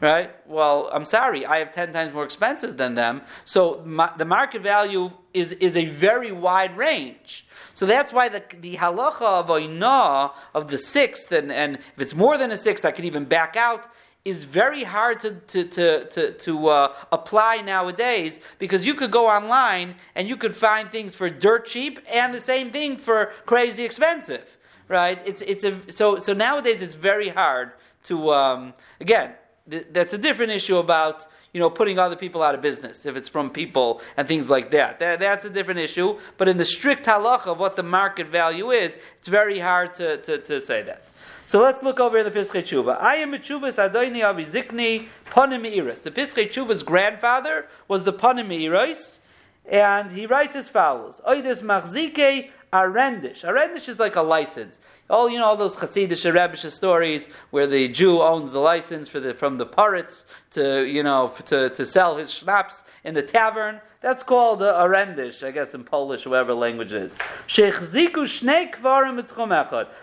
Right? 0.01 0.31
Well, 0.47 0.89
I'm 0.91 1.05
sorry, 1.05 1.45
I 1.45 1.59
have 1.59 1.71
10 1.71 1.93
times 1.93 2.13
more 2.13 2.25
expenses 2.25 2.75
than 2.75 2.93
them. 2.93 3.21
So 3.45 3.81
my, 3.85 4.11
the 4.17 4.25
market 4.25 4.61
value 4.61 5.11
is, 5.33 5.53
is 5.53 5.77
a 5.77 5.85
very 5.85 6.31
wide 6.31 6.75
range. 6.75 7.45
So 7.73 7.85
that's 7.85 8.11
why 8.11 8.27
the, 8.27 8.43
the 8.59 8.75
halacha 8.75 9.21
of 9.21 9.47
oinah, 9.47 10.33
of 10.53 10.67
the 10.67 10.77
sixth, 10.77 11.31
and, 11.31 11.53
and 11.53 11.77
if 11.77 12.01
it's 12.01 12.15
more 12.15 12.37
than 12.37 12.51
a 12.51 12.57
sixth, 12.57 12.83
I 12.83 12.91
can 12.91 13.05
even 13.05 13.23
back 13.23 13.55
out, 13.55 13.87
is 14.25 14.45
very 14.45 14.83
hard 14.83 15.19
to, 15.19 15.31
to, 15.31 15.63
to, 15.65 16.05
to, 16.05 16.31
to 16.31 16.67
uh, 16.67 16.93
apply 17.11 17.57
nowadays 17.57 18.39
because 18.57 18.85
you 18.85 18.93
could 18.93 19.11
go 19.11 19.27
online 19.27 19.95
and 20.15 20.29
you 20.29 20.37
could 20.37 20.55
find 20.55 20.89
things 20.91 21.13
for 21.13 21.29
dirt 21.29 21.65
cheap 21.65 21.99
and 22.09 22.33
the 22.33 22.39
same 22.39 22.71
thing 22.71 22.95
for 22.95 23.31
crazy 23.45 23.83
expensive. 23.83 24.57
Right? 24.87 25.21
It's, 25.25 25.41
it's 25.41 25.63
a, 25.63 25.91
so, 25.91 26.17
so 26.17 26.33
nowadays 26.33 26.81
it's 26.81 26.93
very 26.93 27.29
hard 27.29 27.71
to, 28.03 28.31
um, 28.31 28.73
again, 28.99 29.33
th- 29.69 29.87
that's 29.91 30.13
a 30.13 30.17
different 30.17 30.51
issue 30.51 30.77
about 30.77 31.27
you 31.53 31.59
know 31.59 31.69
putting 31.69 31.99
other 31.99 32.15
people 32.15 32.41
out 32.41 32.55
of 32.55 32.61
business 32.61 33.05
if 33.05 33.15
it's 33.15 33.29
from 33.29 33.49
people 33.49 34.01
and 34.17 34.27
things 34.27 34.49
like 34.49 34.71
that. 34.71 34.99
that 34.99 35.19
that's 35.19 35.45
a 35.45 35.49
different 35.49 35.79
issue. 35.79 36.19
But 36.37 36.49
in 36.49 36.57
the 36.57 36.65
strict 36.65 37.05
halacha 37.05 37.47
of 37.47 37.59
what 37.59 37.75
the 37.75 37.83
market 37.83 38.27
value 38.27 38.71
is, 38.71 38.97
it's 39.17 39.27
very 39.27 39.59
hard 39.59 39.93
to, 39.95 40.17
to, 40.17 40.37
to 40.39 40.61
say 40.61 40.81
that. 40.83 41.11
So 41.53 41.61
let's 41.61 41.83
look 41.83 41.99
over 41.99 42.17
in 42.17 42.25
the 42.25 42.31
Pischei 42.31 42.63
Tshuva. 42.63 42.99
I 42.99 43.17
am 43.17 43.31
Chuvas 43.33 43.77
Adoni 43.77 44.21
Avizikni 44.21 45.07
Panim. 45.29 45.61
The 46.01 46.09
Pischei 46.09 46.49
Tshuva's 46.49 46.81
grandfather 46.81 47.67
was 47.87 48.05
the 48.05 48.11
Panim 48.11 48.47
Meiros, 48.47 49.19
and 49.63 50.11
he 50.11 50.25
writes 50.25 50.55
as 50.55 50.67
follows: 50.67 51.21
Oides 51.27 51.61
Machzike 51.61 52.49
Arendish. 52.73 53.43
Arendish 53.43 53.87
is 53.87 53.99
like 53.99 54.15
a 54.15 54.21
license. 54.23 54.79
All 55.07 55.29
you 55.29 55.37
know, 55.37 55.45
all 55.45 55.55
those 55.55 55.75
Hasidic 55.75 56.25
Arabic 56.25 56.57
stories 56.57 57.27
where 57.51 57.67
the 57.67 57.87
Jew 57.87 58.19
owns 58.19 58.51
the 58.51 58.59
license 58.59 59.07
for 59.07 59.19
the 59.19 59.35
from 59.35 59.59
the 59.59 59.65
parrots 59.67 60.25
to 60.51 60.83
you 60.83 61.03
know 61.03 61.31
to, 61.45 61.69
to 61.69 61.85
sell 61.85 62.17
his 62.17 62.33
schnapps 62.33 62.83
in 63.03 63.13
the 63.13 63.21
tavern. 63.21 63.79
That's 64.01 64.23
called 64.23 64.63
a 64.63 64.73
arendish, 64.73 65.45
I 65.47 65.51
guess 65.51 65.75
in 65.75 65.83
Polish, 65.83 66.25
whatever 66.25 66.55
language 66.55 66.91
it 66.91 67.03
is. 67.03 67.17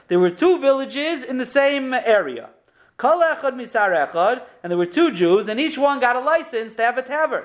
There 0.08 0.20
were 0.20 0.30
two 0.30 0.58
villages 0.58 1.24
in 1.24 1.38
the 1.38 1.46
same 1.46 1.92
area. 1.92 2.50
Misar 2.98 4.42
and 4.62 4.70
there 4.70 4.78
were 4.78 4.86
two 4.86 5.10
Jews, 5.10 5.48
and 5.48 5.58
each 5.58 5.76
one 5.76 5.98
got 5.98 6.14
a 6.16 6.20
license 6.20 6.74
to 6.76 6.82
have 6.82 6.96
a 6.98 7.02
tavern. 7.02 7.44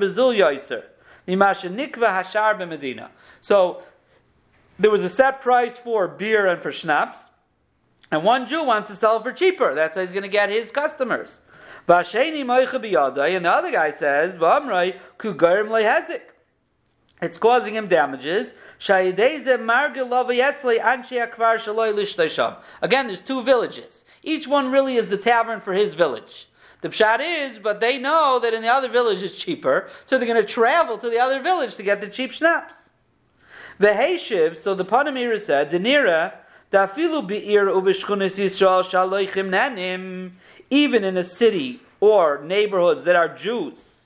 Bezul. 0.00 0.82
Nikva 1.26 2.08
hashar 2.08 2.58
b'medina. 2.58 3.08
So, 3.40 3.82
there 4.78 4.90
was 4.90 5.04
a 5.04 5.08
set 5.08 5.40
price 5.40 5.76
for 5.76 6.08
beer 6.08 6.46
and 6.46 6.60
for 6.60 6.72
schnapps, 6.72 7.30
and 8.10 8.24
one 8.24 8.46
Jew 8.46 8.64
wants 8.64 8.88
to 8.90 8.96
sell 8.96 9.22
for 9.22 9.32
cheaper. 9.32 9.74
That's 9.74 9.94
how 9.96 10.00
he's 10.02 10.12
going 10.12 10.22
to 10.22 10.28
get 10.28 10.50
his 10.50 10.70
customers. 10.70 11.40
And 11.86 12.04
the 12.06 13.50
other 13.52 13.70
guy 13.70 13.90
says. 13.90 14.38
It's 17.22 17.38
causing 17.38 17.76
him 17.76 17.88
damages. 17.88 18.52
Again, 18.88 19.16
there's 23.06 23.22
two 23.22 23.42
villages. 23.42 24.04
Each 24.22 24.46
one 24.46 24.70
really 24.70 24.96
is 24.96 25.08
the 25.08 25.16
tavern 25.16 25.60
for 25.60 25.72
his 25.72 25.94
village. 25.94 26.48
The 26.84 26.90
pshat 26.90 27.20
is, 27.22 27.58
but 27.58 27.80
they 27.80 27.98
know 27.98 28.38
that 28.40 28.52
in 28.52 28.60
the 28.60 28.68
other 28.68 28.90
village 28.90 29.22
it's 29.22 29.34
cheaper, 29.34 29.88
so 30.04 30.18
they're 30.18 30.28
going 30.28 30.38
to 30.38 30.46
travel 30.46 30.98
to 30.98 31.08
the 31.08 31.18
other 31.18 31.40
village 31.40 31.76
to 31.76 31.82
get 31.82 32.02
the 32.02 32.08
cheap 32.08 32.30
schnapps. 32.30 32.90
Veheshiv, 33.80 34.54
so 34.54 34.74
the 34.74 34.84
Panamira 34.84 35.40
said, 35.40 35.70
Denira, 35.70 36.34
dafilu 36.70 37.26
be'ir 37.26 37.68
uvishchunis 37.68 38.38
Yisrael 38.38 38.84
shaloichim 38.84 39.48
nanim, 39.48 40.32
even 40.68 41.04
in 41.04 41.16
a 41.16 41.24
city 41.24 41.80
or 42.00 42.42
neighborhoods 42.44 43.04
that 43.04 43.16
are 43.16 43.34
Jews, 43.34 44.02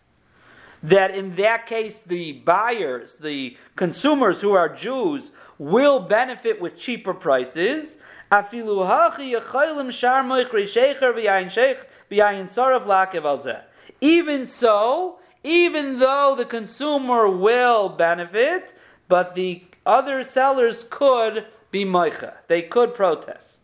that 0.80 1.16
in 1.16 1.34
that 1.34 1.66
case 1.66 2.00
the 2.06 2.30
buyers, 2.30 3.18
the 3.18 3.56
consumers 3.74 4.40
who 4.40 4.52
are 4.52 4.68
Jews, 4.68 5.32
will 5.58 5.98
benefit 5.98 6.60
with 6.60 6.78
cheaper 6.78 7.12
prices. 7.12 7.96
Afilu 8.30 8.86
hachi 8.86 9.92
shar 9.92 10.22
moichri 10.22 10.64
v'yayin 10.64 11.46
sheich 11.46 11.84
v'yayin 12.10 12.48
lakev. 12.84 13.62
Even 14.00 14.46
so, 14.46 15.18
even 15.42 15.98
though 15.98 16.34
the 16.36 16.44
consumer 16.44 17.28
will 17.28 17.88
benefit, 17.88 18.74
but 19.08 19.34
the 19.34 19.62
other 19.86 20.22
sellers 20.22 20.84
could 20.90 21.46
be 21.70 21.84
moicha. 21.84 22.34
They 22.48 22.62
could 22.62 22.94
protest. 22.94 23.60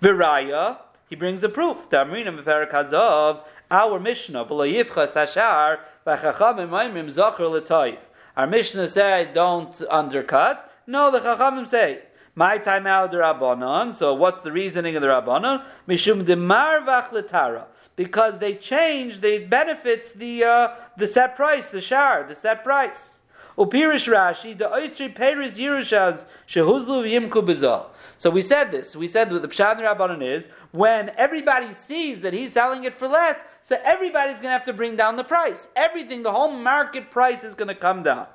Viraya, 0.00 0.78
he 1.10 1.16
brings 1.16 1.44
a 1.44 1.50
proof. 1.50 1.90
Tamrinim 1.90 2.42
v'perak 2.42 2.72
hazov, 2.72 3.42
our 3.70 4.00
Mishnah, 4.00 4.46
v'lo 4.46 4.72
yifchas 4.72 5.12
hashar, 5.12 5.80
v'chachamim 6.06 6.70
maimrim 6.70 7.12
zocher 7.12 7.50
l'toiv. 7.50 7.98
Our 8.36 8.46
Mishnah 8.46 8.88
said, 8.88 9.34
don't 9.34 9.82
undercut. 9.90 10.72
No, 10.86 11.10
the 11.10 11.20
chachamim 11.20 11.68
say, 11.68 12.00
my 12.34 12.58
time 12.58 12.86
out 12.86 13.10
the 13.10 13.18
Rabbanon. 13.18 13.94
So 13.94 14.14
what's 14.14 14.42
the 14.42 14.52
reasoning 14.52 14.96
of 14.96 15.02
the 15.02 15.08
Rabbanon? 15.08 15.64
Mishum 15.88 16.24
vach 16.24 17.08
letara. 17.10 17.66
because 17.96 18.38
they 18.38 18.54
change 18.54 19.20
the 19.20 19.44
benefits 19.46 20.12
the 20.12 20.44
uh, 20.44 20.74
the 20.96 21.06
set 21.06 21.36
price, 21.36 21.70
the 21.70 21.80
shar, 21.80 22.24
the 22.24 22.34
set 22.34 22.64
price. 22.64 23.20
Upirish 23.58 24.08
Rashi, 24.08 24.56
the 24.56 24.64
oitri 24.64 25.14
peris 25.14 25.58
yirushas 25.58 26.24
shehuzlu 26.48 27.04
v'yimku 27.04 27.44
bezal. 27.46 27.86
So 28.16 28.30
we 28.30 28.42
said 28.42 28.70
this. 28.70 28.96
We 28.96 29.08
said 29.08 29.30
what 29.32 29.42
the 29.42 29.48
pshat 29.48 29.78
rabbanon 29.80 30.22
is 30.22 30.48
when 30.72 31.10
everybody 31.16 31.72
sees 31.74 32.20
that 32.22 32.32
he's 32.32 32.52
selling 32.52 32.84
it 32.84 32.94
for 32.94 33.08
less, 33.08 33.42
so 33.62 33.78
everybody's 33.84 34.34
going 34.34 34.44
to 34.44 34.50
have 34.50 34.64
to 34.64 34.72
bring 34.72 34.96
down 34.96 35.16
the 35.16 35.24
price. 35.24 35.68
Everything, 35.74 36.22
the 36.22 36.32
whole 36.32 36.52
market 36.52 37.10
price 37.10 37.44
is 37.44 37.54
going 37.54 37.68
to 37.68 37.74
come 37.74 38.02
down. 38.02 38.26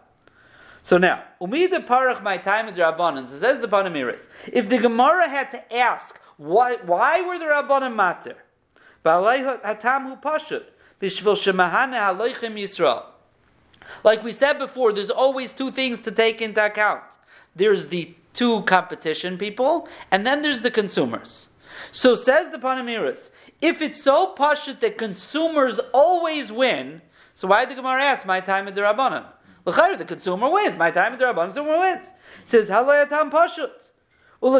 So 0.85 0.99
now, 0.99 1.23
umida 1.41 1.83
parach 1.83 2.21
my 2.21 2.37
time 2.37 2.67
with 2.67 2.77
rabbanon. 2.77 3.27
So 3.27 3.37
says 3.37 3.59
the 3.59 3.67
Panamiris. 3.67 4.27
If 4.53 4.69
the 4.69 4.77
Gemara 4.77 5.27
had 5.27 5.49
to 5.49 5.75
ask 5.75 6.15
why, 6.37 6.75
why 6.75 7.21
were 7.21 7.39
the 7.39 7.45
rabbanon 7.45 7.95
matter, 7.95 8.35
hatam 9.03 10.21
pashut 10.21 10.65
b'shvil 11.01 11.33
shemahane 11.33 11.95
haloichem 11.95 12.53
Yisrael. 12.53 13.03
Like 14.03 14.23
we 14.23 14.31
said 14.31 14.59
before, 14.59 14.93
there's 14.93 15.09
always 15.09 15.53
two 15.53 15.71
things 15.71 15.99
to 16.01 16.11
take 16.11 16.39
into 16.39 16.63
account. 16.63 17.17
There's 17.55 17.87
the 17.87 18.13
two 18.33 18.61
competition 18.61 19.39
people, 19.39 19.89
and 20.11 20.23
then 20.23 20.43
there's 20.43 20.61
the 20.61 20.69
consumers. 20.69 21.47
So 21.91 22.13
says 22.13 22.51
the 22.51 22.59
Panamiris, 22.59 23.31
if 23.59 23.81
it's 23.81 24.03
so 24.03 24.35
pashut 24.37 24.81
that 24.81 24.99
consumers 24.99 25.79
always 25.95 26.51
win, 26.51 27.01
so 27.33 27.47
why 27.47 27.61
did 27.65 27.71
the 27.71 27.81
Gemara 27.81 28.03
ask, 28.03 28.23
my 28.23 28.39
time 28.39 28.67
at 28.67 28.75
the 28.75 28.83
Rabbanan? 29.65 29.97
The 29.97 30.05
consumer 30.05 30.49
wins, 30.49 30.77
my 30.77 30.91
time 30.91 31.17
the 31.17 31.25
Rabbanan, 31.25 31.53
the 31.53 31.61
consumer 31.61 31.79
wins. 31.79 32.13
Says, 32.45 32.69
halayatam 32.69 33.31
pashut. 33.31 33.71
And 34.41 34.59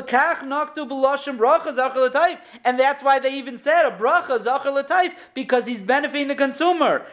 that's 2.80 3.04
why 3.04 3.20
they 3.20 3.34
even 3.34 3.58
said 3.58 3.86
a 3.86 3.92
bracha 3.92 4.40
zachar 4.40 4.72
l'tayv 4.72 5.14
because 5.36 5.68
he's 5.68 5.82
benefiting 5.82 6.30
the 6.30 6.36
consumer. 6.36 7.06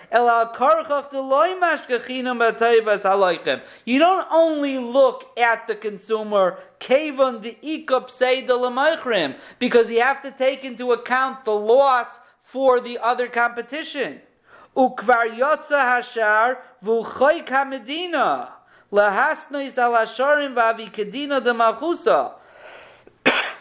You 3.85 3.99
don't 3.99 4.29
only 4.31 4.79
look 4.79 5.39
at 5.39 5.67
the 5.67 5.75
consumer 5.75 6.61
kevon 6.79 7.43
de'ikup 7.43 8.11
say 8.11 8.43
delamaychrim, 8.47 9.37
because 9.59 9.91
you 9.91 10.01
have 10.01 10.23
to 10.23 10.31
take 10.31 10.65
into 10.65 10.93
account 10.93 11.45
the 11.45 11.55
loss 11.55 12.21
for 12.45 12.81
the 12.81 12.99
other 13.01 13.27
competition. 13.27 14.23
Ukvar 14.77 15.37
yotza 15.37 15.83
hashar 15.83 16.59
al 19.79 19.93
hasharim 19.93 20.55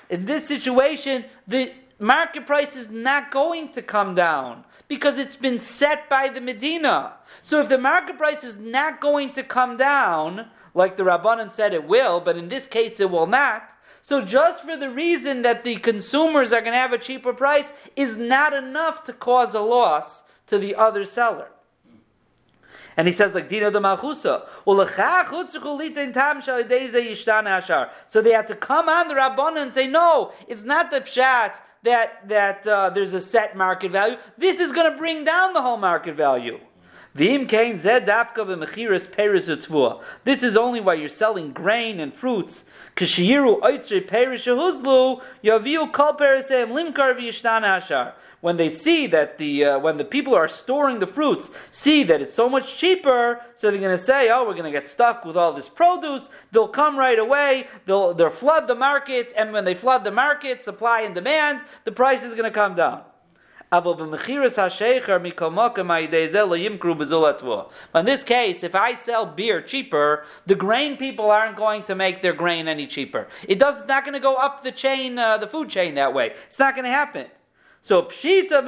in 0.10 0.26
this 0.26 0.46
situation, 0.46 1.24
the 1.48 1.72
market 2.00 2.46
price 2.46 2.76
is 2.76 2.90
not 2.90 3.32
going 3.32 3.72
to 3.72 3.82
come 3.82 4.14
down 4.14 4.66
because 4.90 5.18
it's 5.18 5.38
been 5.38 5.62
set 5.62 6.10
by 6.10 6.28
the 6.28 6.42
Medina. 6.42 7.14
So 7.42 7.62
if 7.62 7.70
the 7.70 7.78
market 7.78 8.18
price 8.18 8.44
is 8.44 8.58
not 8.58 9.00
going 9.00 9.32
to 9.34 9.44
come 9.44 9.78
down, 9.78 10.48
like 10.74 10.98
the 10.98 11.04
Rabbanan 11.04 11.54
said 11.54 11.74
it 11.74 11.88
will, 11.88 12.20
but 12.20 12.36
in 12.36 12.50
this 12.50 12.68
case 12.68 13.00
it 13.00 13.10
will 13.10 13.28
not, 13.28 13.74
so 14.02 14.22
just 14.22 14.66
for 14.66 14.76
the 14.76 14.90
reason 14.90 15.44
that 15.44 15.64
the 15.64 15.76
consumers 15.76 16.52
are 16.52 16.60
going 16.62 16.74
to 16.74 16.78
have 16.78 16.92
a 16.92 16.98
cheaper 16.98 17.34
price 17.34 17.72
is 17.96 18.18
not 18.18 18.54
enough 18.54 19.04
to 19.04 19.14
cause 19.14 19.54
a 19.54 19.62
loss 19.62 20.24
to 20.52 20.60
the 20.60 20.76
other 20.76 21.06
seller. 21.06 21.48
And 22.98 23.08
he 23.08 23.14
says 23.14 23.34
like 23.34 23.48
Dina 23.48 23.72
de 23.72 23.80
Malchusa. 23.80 24.46
So 28.08 28.22
they 28.22 28.32
had 28.32 28.48
to 28.48 28.56
come 28.56 28.90
on 28.90 29.08
the 29.08 29.16
Rabbana 29.16 29.62
and 29.62 29.74
say, 29.74 29.88
no, 29.88 30.34
it's 30.50 30.66
not 30.66 30.92
the 30.92 31.00
pshat 31.00 31.62
that 31.84 32.28
that 32.28 32.68
uh, 32.68 32.90
there's 32.90 33.14
a 33.14 33.22
set 33.22 33.56
market 33.56 33.94
value. 33.94 34.18
This 34.38 34.60
is 34.60 34.74
going 34.74 34.92
to 34.92 34.98
bring 34.98 35.24
down 35.24 35.54
the 35.54 35.62
whole 35.62 35.78
market 35.78 36.16
value. 36.16 36.60
This 37.14 37.44
is 40.44 40.56
only 40.56 40.80
why 40.80 40.94
you're 40.94 41.10
selling 41.10 41.52
grain 41.52 42.00
and 42.00 42.14
fruits. 42.14 42.64
When 48.42 48.58
they 48.58 48.70
see 48.70 49.08
that 49.08 49.38
the 49.38 49.66
uh, 49.66 49.80
when 49.80 49.98
the 49.98 50.06
people 50.06 50.34
are 50.34 50.48
storing 50.48 51.00
the 51.00 51.08
fruits, 51.08 51.52
see 51.70 52.04
that 52.04 52.22
it's 52.22 52.34
so 52.34 52.50
much 52.50 52.78
cheaper, 52.78 53.42
so 53.56 53.70
they're 53.70 53.80
going 53.80 53.96
to 53.96 54.02
say, 54.02 54.32
"Oh, 54.32 54.46
we're 54.46 54.54
going 54.54 54.64
to 54.64 54.72
get 54.72 54.88
stuck 54.88 55.26
with 55.26 55.36
all 55.36 55.52
this 55.52 55.70
produce." 55.70 56.30
They'll 56.52 56.70
come 56.70 56.98
right 56.98 57.20
away. 57.20 57.68
They'll 57.86 58.14
they'll 58.14 58.30
flood 58.30 58.68
the 58.68 58.76
market, 58.76 59.34
and 59.36 59.52
when 59.52 59.66
they 59.66 59.76
flood 59.76 60.06
the 60.06 60.12
market, 60.12 60.64
supply 60.64 61.02
and 61.02 61.14
demand, 61.14 61.60
the 61.84 61.92
price 61.92 62.24
is 62.24 62.34
going 62.34 62.46
to 62.46 62.52
come 62.52 62.74
down. 62.74 63.04
In 63.74 63.80
this 63.80 63.86
case, 68.26 68.64
if 68.64 68.76
I 68.76 68.96
sell 68.96 69.26
beer 69.26 69.62
cheaper, 69.62 70.26
the 70.46 70.56
grain 70.56 70.98
people 70.98 71.32
aren't 71.32 71.56
going 71.56 71.84
to 71.84 71.96
make 71.96 72.22
their 72.22 72.34
grain 72.34 72.68
any 72.68 72.86
cheaper. 72.86 73.30
It 73.48 73.60
does, 73.60 73.80
it's 73.80 73.88
not 73.88 74.04
going 74.04 74.16
to 74.16 74.20
go 74.20 74.36
up 74.36 74.66
the 74.66 74.74
chain, 74.74 75.18
uh, 75.18 75.38
the 75.38 75.48
food 75.48 75.70
chain 75.70 75.96
that 75.96 76.14
way. 76.14 76.34
It's 76.48 76.60
not 76.60 76.76
going 76.76 76.84
to 76.84 76.92
happen. 76.92 77.28
So 77.82 78.04
pshita 78.04 78.62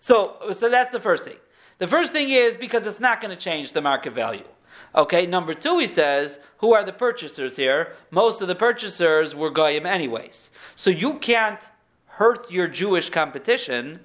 So, 0.00 0.36
so 0.52 0.70
that's 0.70 0.92
the 0.92 1.00
first 1.00 1.24
thing. 1.26 1.36
The 1.76 1.86
first 1.86 2.14
thing 2.14 2.30
is 2.30 2.56
because 2.56 2.86
it's 2.86 3.00
not 3.00 3.20
going 3.20 3.36
to 3.36 3.38
change 3.42 3.74
the 3.74 3.82
market 3.82 4.14
value. 4.14 4.44
Okay, 4.94 5.26
number 5.26 5.52
two, 5.52 5.78
he 5.78 5.86
says, 5.86 6.40
who 6.58 6.72
are 6.72 6.82
the 6.82 6.92
purchasers 6.92 7.56
here? 7.56 7.92
Most 8.10 8.40
of 8.40 8.48
the 8.48 8.54
purchasers 8.54 9.34
were 9.34 9.50
goyim 9.50 9.84
anyways. 9.84 10.50
So 10.76 10.90
you 10.90 11.18
can't 11.18 11.70
hurt 12.16 12.50
your 12.50 12.68
Jewish 12.68 13.10
competition 13.10 13.98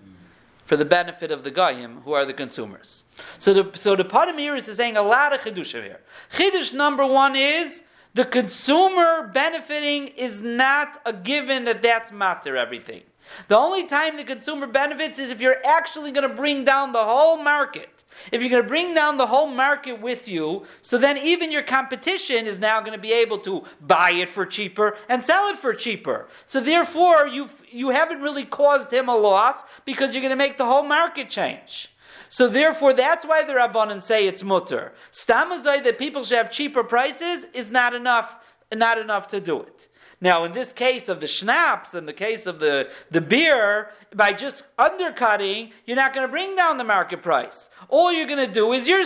for 0.66 0.76
the 0.76 0.86
benefit 0.86 1.32
of 1.32 1.44
the 1.44 1.52
Goyim, 1.52 2.02
who 2.02 2.14
are 2.14 2.26
the 2.26 2.34
consumers. 2.34 3.04
So 3.38 3.54
the, 3.54 3.78
so 3.78 3.96
the 3.96 4.04
Panamiris 4.04 4.68
is 4.68 4.78
saying 4.78 4.98
a 4.98 5.02
lot 5.02 5.34
of 5.34 5.42
Chidush 5.42 5.72
here. 5.72 6.02
Chidush 6.32 6.74
number 6.74 7.06
one 7.06 7.36
is 7.36 7.84
the 8.14 8.26
consumer 8.26 9.28
benefiting 9.34 10.08
is 10.10 10.42
not 10.42 11.02
a 11.06 11.14
given 11.14 11.66
that 11.66 11.84
that's 11.84 12.12
matter 12.12 12.58
everything. 12.58 13.04
The 13.48 13.58
only 13.58 13.86
time 13.86 14.18
the 14.18 14.24
consumer 14.24 14.66
benefits 14.66 15.20
is 15.20 15.30
if 15.30 15.40
you're 15.40 15.64
actually 15.66 16.12
going 16.12 16.28
to 16.28 16.36
bring 16.36 16.66
down 16.66 16.92
the 16.92 17.04
whole 17.04 17.38
market. 17.38 17.99
If 18.32 18.42
you're 18.42 18.50
going 18.50 18.64
to 18.64 18.68
bring 18.68 18.94
down 18.94 19.18
the 19.18 19.28
whole 19.28 19.48
market 19.48 20.02
with 20.02 20.28
you, 20.28 20.66
so 20.82 20.98
then 20.98 21.18
even 21.18 21.52
your 21.52 21.64
competition 21.64 22.46
is 22.46 22.60
now 22.60 22.80
going 22.80 22.94
to 22.94 23.02
be 23.02 23.14
able 23.14 23.38
to 23.40 23.64
buy 23.82 24.12
it 24.12 24.30
for 24.30 24.46
cheaper 24.46 24.98
and 25.08 25.24
sell 25.24 25.48
it 25.48 25.58
for 25.58 25.74
cheaper. 25.74 26.28
So 26.46 26.60
therefore, 26.60 27.28
you 27.28 27.50
you 27.72 27.90
haven't 27.90 28.22
really 28.22 28.46
caused 28.46 28.92
him 28.92 29.10
a 29.10 29.16
loss 29.16 29.64
because 29.86 30.14
you're 30.14 30.22
going 30.22 30.32
to 30.32 30.36
make 30.36 30.58
the 30.58 30.66
whole 30.66 30.84
market 30.84 31.30
change. 31.30 31.90
So 32.30 32.48
therefore, 32.48 32.94
that's 32.94 33.26
why 33.26 33.44
the 33.44 33.54
Rabbanan 33.54 34.02
say 34.02 34.28
it's 34.28 34.44
mutter. 34.44 34.94
Stamazai 35.12 35.84
that 35.84 35.98
people 35.98 36.24
should 36.24 36.38
have 36.38 36.52
cheaper 36.52 36.84
prices 36.84 37.46
is 37.54 37.72
not 37.72 37.94
enough, 37.94 38.38
not 38.74 38.98
enough 38.98 39.28
to 39.30 39.40
do 39.40 39.62
it. 39.62 39.89
Now, 40.22 40.44
in 40.44 40.52
this 40.52 40.74
case 40.74 41.08
of 41.08 41.22
the 41.22 41.28
schnapps, 41.28 41.94
in 41.94 42.06
the 42.06 42.14
case 42.14 42.46
of 42.46 42.60
the, 42.60 42.92
the 43.10 43.22
beer, 43.22 43.92
by 44.14 44.34
just 44.34 44.64
undercutting, 44.78 45.72
you're 45.86 45.96
not 45.96 46.14
going 46.14 46.28
to 46.28 46.32
bring 46.32 46.56
down 46.56 46.78
the 46.78 46.84
market 46.84 47.22
price. 47.22 47.70
All 47.88 48.12
you're 48.12 48.28
going 48.28 48.46
to 48.46 48.52
do 48.52 48.74
is 48.74 48.86
you're, 48.86 49.06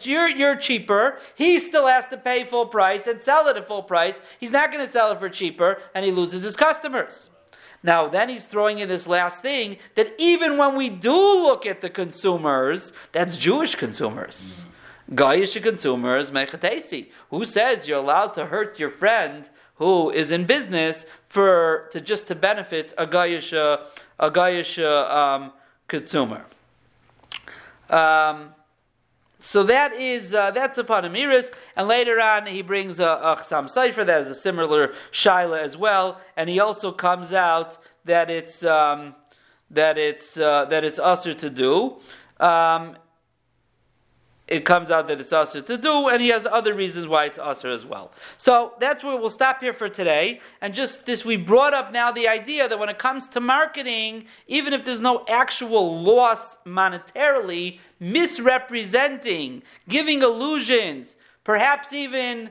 you're, 0.00 0.28
you're 0.28 0.56
cheaper. 0.56 1.18
He 1.34 1.58
still 1.58 1.86
has 1.86 2.06
to 2.08 2.16
pay 2.16 2.44
full 2.44 2.66
price 2.66 3.06
and 3.06 3.20
sell 3.20 3.48
it 3.48 3.56
at 3.58 3.68
full 3.68 3.82
price. 3.82 4.22
He's 4.40 4.52
not 4.52 4.72
going 4.72 4.84
to 4.84 4.90
sell 4.90 5.12
it 5.12 5.18
for 5.18 5.28
cheaper, 5.28 5.78
and 5.94 6.06
he 6.06 6.10
loses 6.10 6.42
his 6.42 6.56
customers. 6.56 7.28
Now, 7.82 8.08
then 8.08 8.30
he's 8.30 8.46
throwing 8.46 8.78
in 8.78 8.88
this 8.88 9.06
last 9.06 9.42
thing 9.42 9.76
that 9.94 10.14
even 10.18 10.56
when 10.56 10.74
we 10.74 10.88
do 10.88 11.12
look 11.12 11.66
at 11.66 11.82
the 11.82 11.90
consumers, 11.90 12.94
that's 13.12 13.36
Jewish 13.36 13.74
consumers. 13.74 14.66
Mm-hmm. 15.12 15.62
consumers, 15.62 16.30
mechatesi. 16.30 17.10
Who 17.30 17.44
says 17.44 17.86
you're 17.86 17.98
allowed 17.98 18.34
to 18.34 18.46
hurt 18.46 18.78
your 18.78 18.90
friend 18.90 19.48
who 19.76 20.10
is 20.10 20.30
in 20.30 20.44
business 20.44 21.06
for 21.28 21.88
to 21.92 22.00
just 22.00 22.26
to 22.28 22.34
benefit 22.34 22.92
a 22.98 23.06
Gayish 23.06 23.52
a 24.18 24.30
Gayish 24.30 24.82
um, 24.82 25.52
consumer. 25.88 26.44
Um, 27.90 28.54
so 29.38 29.62
that 29.64 29.92
is 29.92 30.34
uh, 30.34 30.50
that's 30.50 30.76
the 30.76 30.84
Panamiris, 30.84 31.52
and 31.76 31.86
later 31.86 32.20
on 32.20 32.46
he 32.46 32.62
brings 32.62 32.98
a, 32.98 33.06
a 33.06 33.36
Chasam 33.38 33.66
Sofer 33.66 34.04
that 34.04 34.22
is 34.22 34.30
a 34.30 34.34
similar 34.34 34.94
shaila 35.12 35.60
as 35.60 35.76
well, 35.76 36.20
and 36.36 36.48
he 36.48 36.58
also 36.58 36.90
comes 36.90 37.32
out 37.32 37.78
that 38.04 38.30
it's 38.30 38.64
um, 38.64 39.14
that 39.70 39.98
it's 39.98 40.38
uh, 40.38 40.64
that 40.64 40.84
it's 40.84 40.98
usher 40.98 41.34
to 41.34 41.50
do. 41.50 41.98
Um, 42.40 42.96
it 44.48 44.64
comes 44.64 44.90
out 44.90 45.08
that 45.08 45.20
it's 45.20 45.32
usher 45.32 45.60
to 45.60 45.76
do, 45.76 46.08
and 46.08 46.20
he 46.20 46.28
has 46.28 46.46
other 46.46 46.72
reasons 46.72 47.08
why 47.08 47.24
it's 47.24 47.38
usher 47.38 47.68
as 47.68 47.84
well. 47.84 48.12
So 48.36 48.74
that's 48.78 49.02
where 49.02 49.16
we'll 49.16 49.30
stop 49.30 49.60
here 49.60 49.72
for 49.72 49.88
today. 49.88 50.40
And 50.60 50.72
just 50.72 51.04
this, 51.04 51.24
we 51.24 51.36
brought 51.36 51.74
up 51.74 51.92
now 51.92 52.12
the 52.12 52.28
idea 52.28 52.68
that 52.68 52.78
when 52.78 52.88
it 52.88 52.98
comes 52.98 53.26
to 53.28 53.40
marketing, 53.40 54.26
even 54.46 54.72
if 54.72 54.84
there's 54.84 55.00
no 55.00 55.24
actual 55.28 56.00
loss 56.00 56.58
monetarily, 56.64 57.80
misrepresenting, 57.98 59.62
giving 59.88 60.22
illusions, 60.22 61.16
perhaps 61.42 61.92
even 61.92 62.50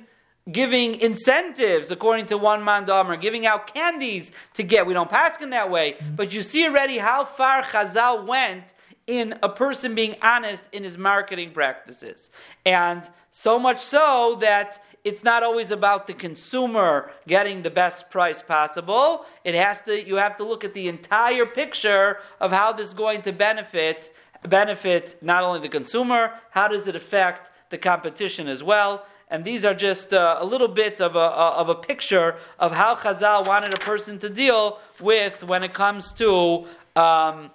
giving 0.52 1.00
incentives 1.02 1.90
according 1.92 2.26
to 2.28 2.38
one 2.38 2.64
man 2.64 2.86
damer, 2.86 3.16
giving 3.16 3.46
out 3.46 3.74
candies 3.74 4.32
to 4.54 4.64
get. 4.64 4.86
We 4.86 4.94
don't 4.94 5.10
pass 5.10 5.42
in 5.42 5.50
that 5.52 5.72
way, 5.72 5.96
but 6.16 6.34
you 6.34 6.42
see 6.42 6.68
already 6.68 6.98
how 6.98 7.26
far 7.26 7.64
Chazal 7.64 8.28
went 8.28 8.74
in 9.08 9.38
a 9.44 9.50
person 9.50 9.94
being 9.94 10.16
honest 10.22 10.68
in 10.72 10.84
his 10.84 10.98
marketing 10.98 11.52
practices. 11.52 12.32
And 12.66 13.04
so 13.30 13.60
much 13.60 13.80
so 13.80 14.38
that 14.42 14.84
it's 15.04 15.24
not 15.24 15.44
always 15.44 15.70
about 15.70 16.08
the 16.08 16.14
consumer 16.14 17.12
getting 17.28 17.62
the 17.62 17.70
best 17.70 18.10
price 18.10 18.42
possible. 18.42 19.26
It 19.44 19.54
has 19.54 19.82
to 19.84 20.04
you 20.06 20.16
have 20.16 20.36
to 20.38 20.44
look 20.44 20.64
at 20.64 20.74
the 20.74 20.88
entire 20.88 21.46
picture 21.46 22.20
of 22.42 22.52
how 22.52 22.72
this 22.72 22.88
is 22.88 22.94
going 22.94 23.22
to 23.24 23.32
benefit 23.32 24.12
benefit 24.48 25.18
not 25.22 25.44
only 25.44 25.60
the 25.60 25.70
consumer, 25.70 26.34
how 26.52 26.68
does 26.68 26.88
it 26.88 26.96
affect 26.96 27.52
the 27.70 27.78
competition 27.78 28.48
as 28.48 28.64
well? 28.64 29.06
And 29.30 29.44
these 29.44 29.66
are 29.66 29.74
just 29.74 30.14
uh, 30.14 30.38
a 30.40 30.46
little 30.46 30.68
bit 30.68 31.02
of 31.02 31.16
a, 31.16 31.20
of 31.20 31.70
a 31.70 31.76
picture 31.76 32.36
of 32.60 32.74
how 32.74 32.96
Chazal 32.96 33.46
wanted 33.48 33.74
a 33.74 33.78
person 33.78 34.20
to 34.20 34.30
deal 34.30 34.80
with 35.00 35.44
when 35.44 35.64
it 35.64 35.74
comes 35.74 36.14
to 36.14 36.68
um, 36.96 37.50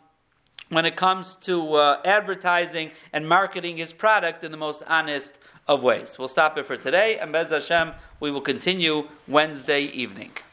when 0.70 0.86
it 0.86 0.96
comes 0.96 1.36
to 1.36 1.74
uh, 1.74 2.00
advertising 2.04 2.90
and 3.12 3.28
marketing 3.28 3.76
his 3.76 3.92
product 3.92 4.42
in 4.42 4.50
the 4.50 4.58
most 4.58 4.82
honest 4.86 5.38
of 5.68 5.82
ways. 5.82 6.18
We'll 6.18 6.28
stop 6.28 6.56
it 6.58 6.66
for 6.66 6.76
today, 6.76 7.18
and 7.18 7.30
Bez 7.30 7.50
Hashem, 7.50 7.92
we 8.18 8.30
will 8.30 8.40
continue 8.40 9.08
Wednesday 9.28 9.82
evening. 9.82 10.32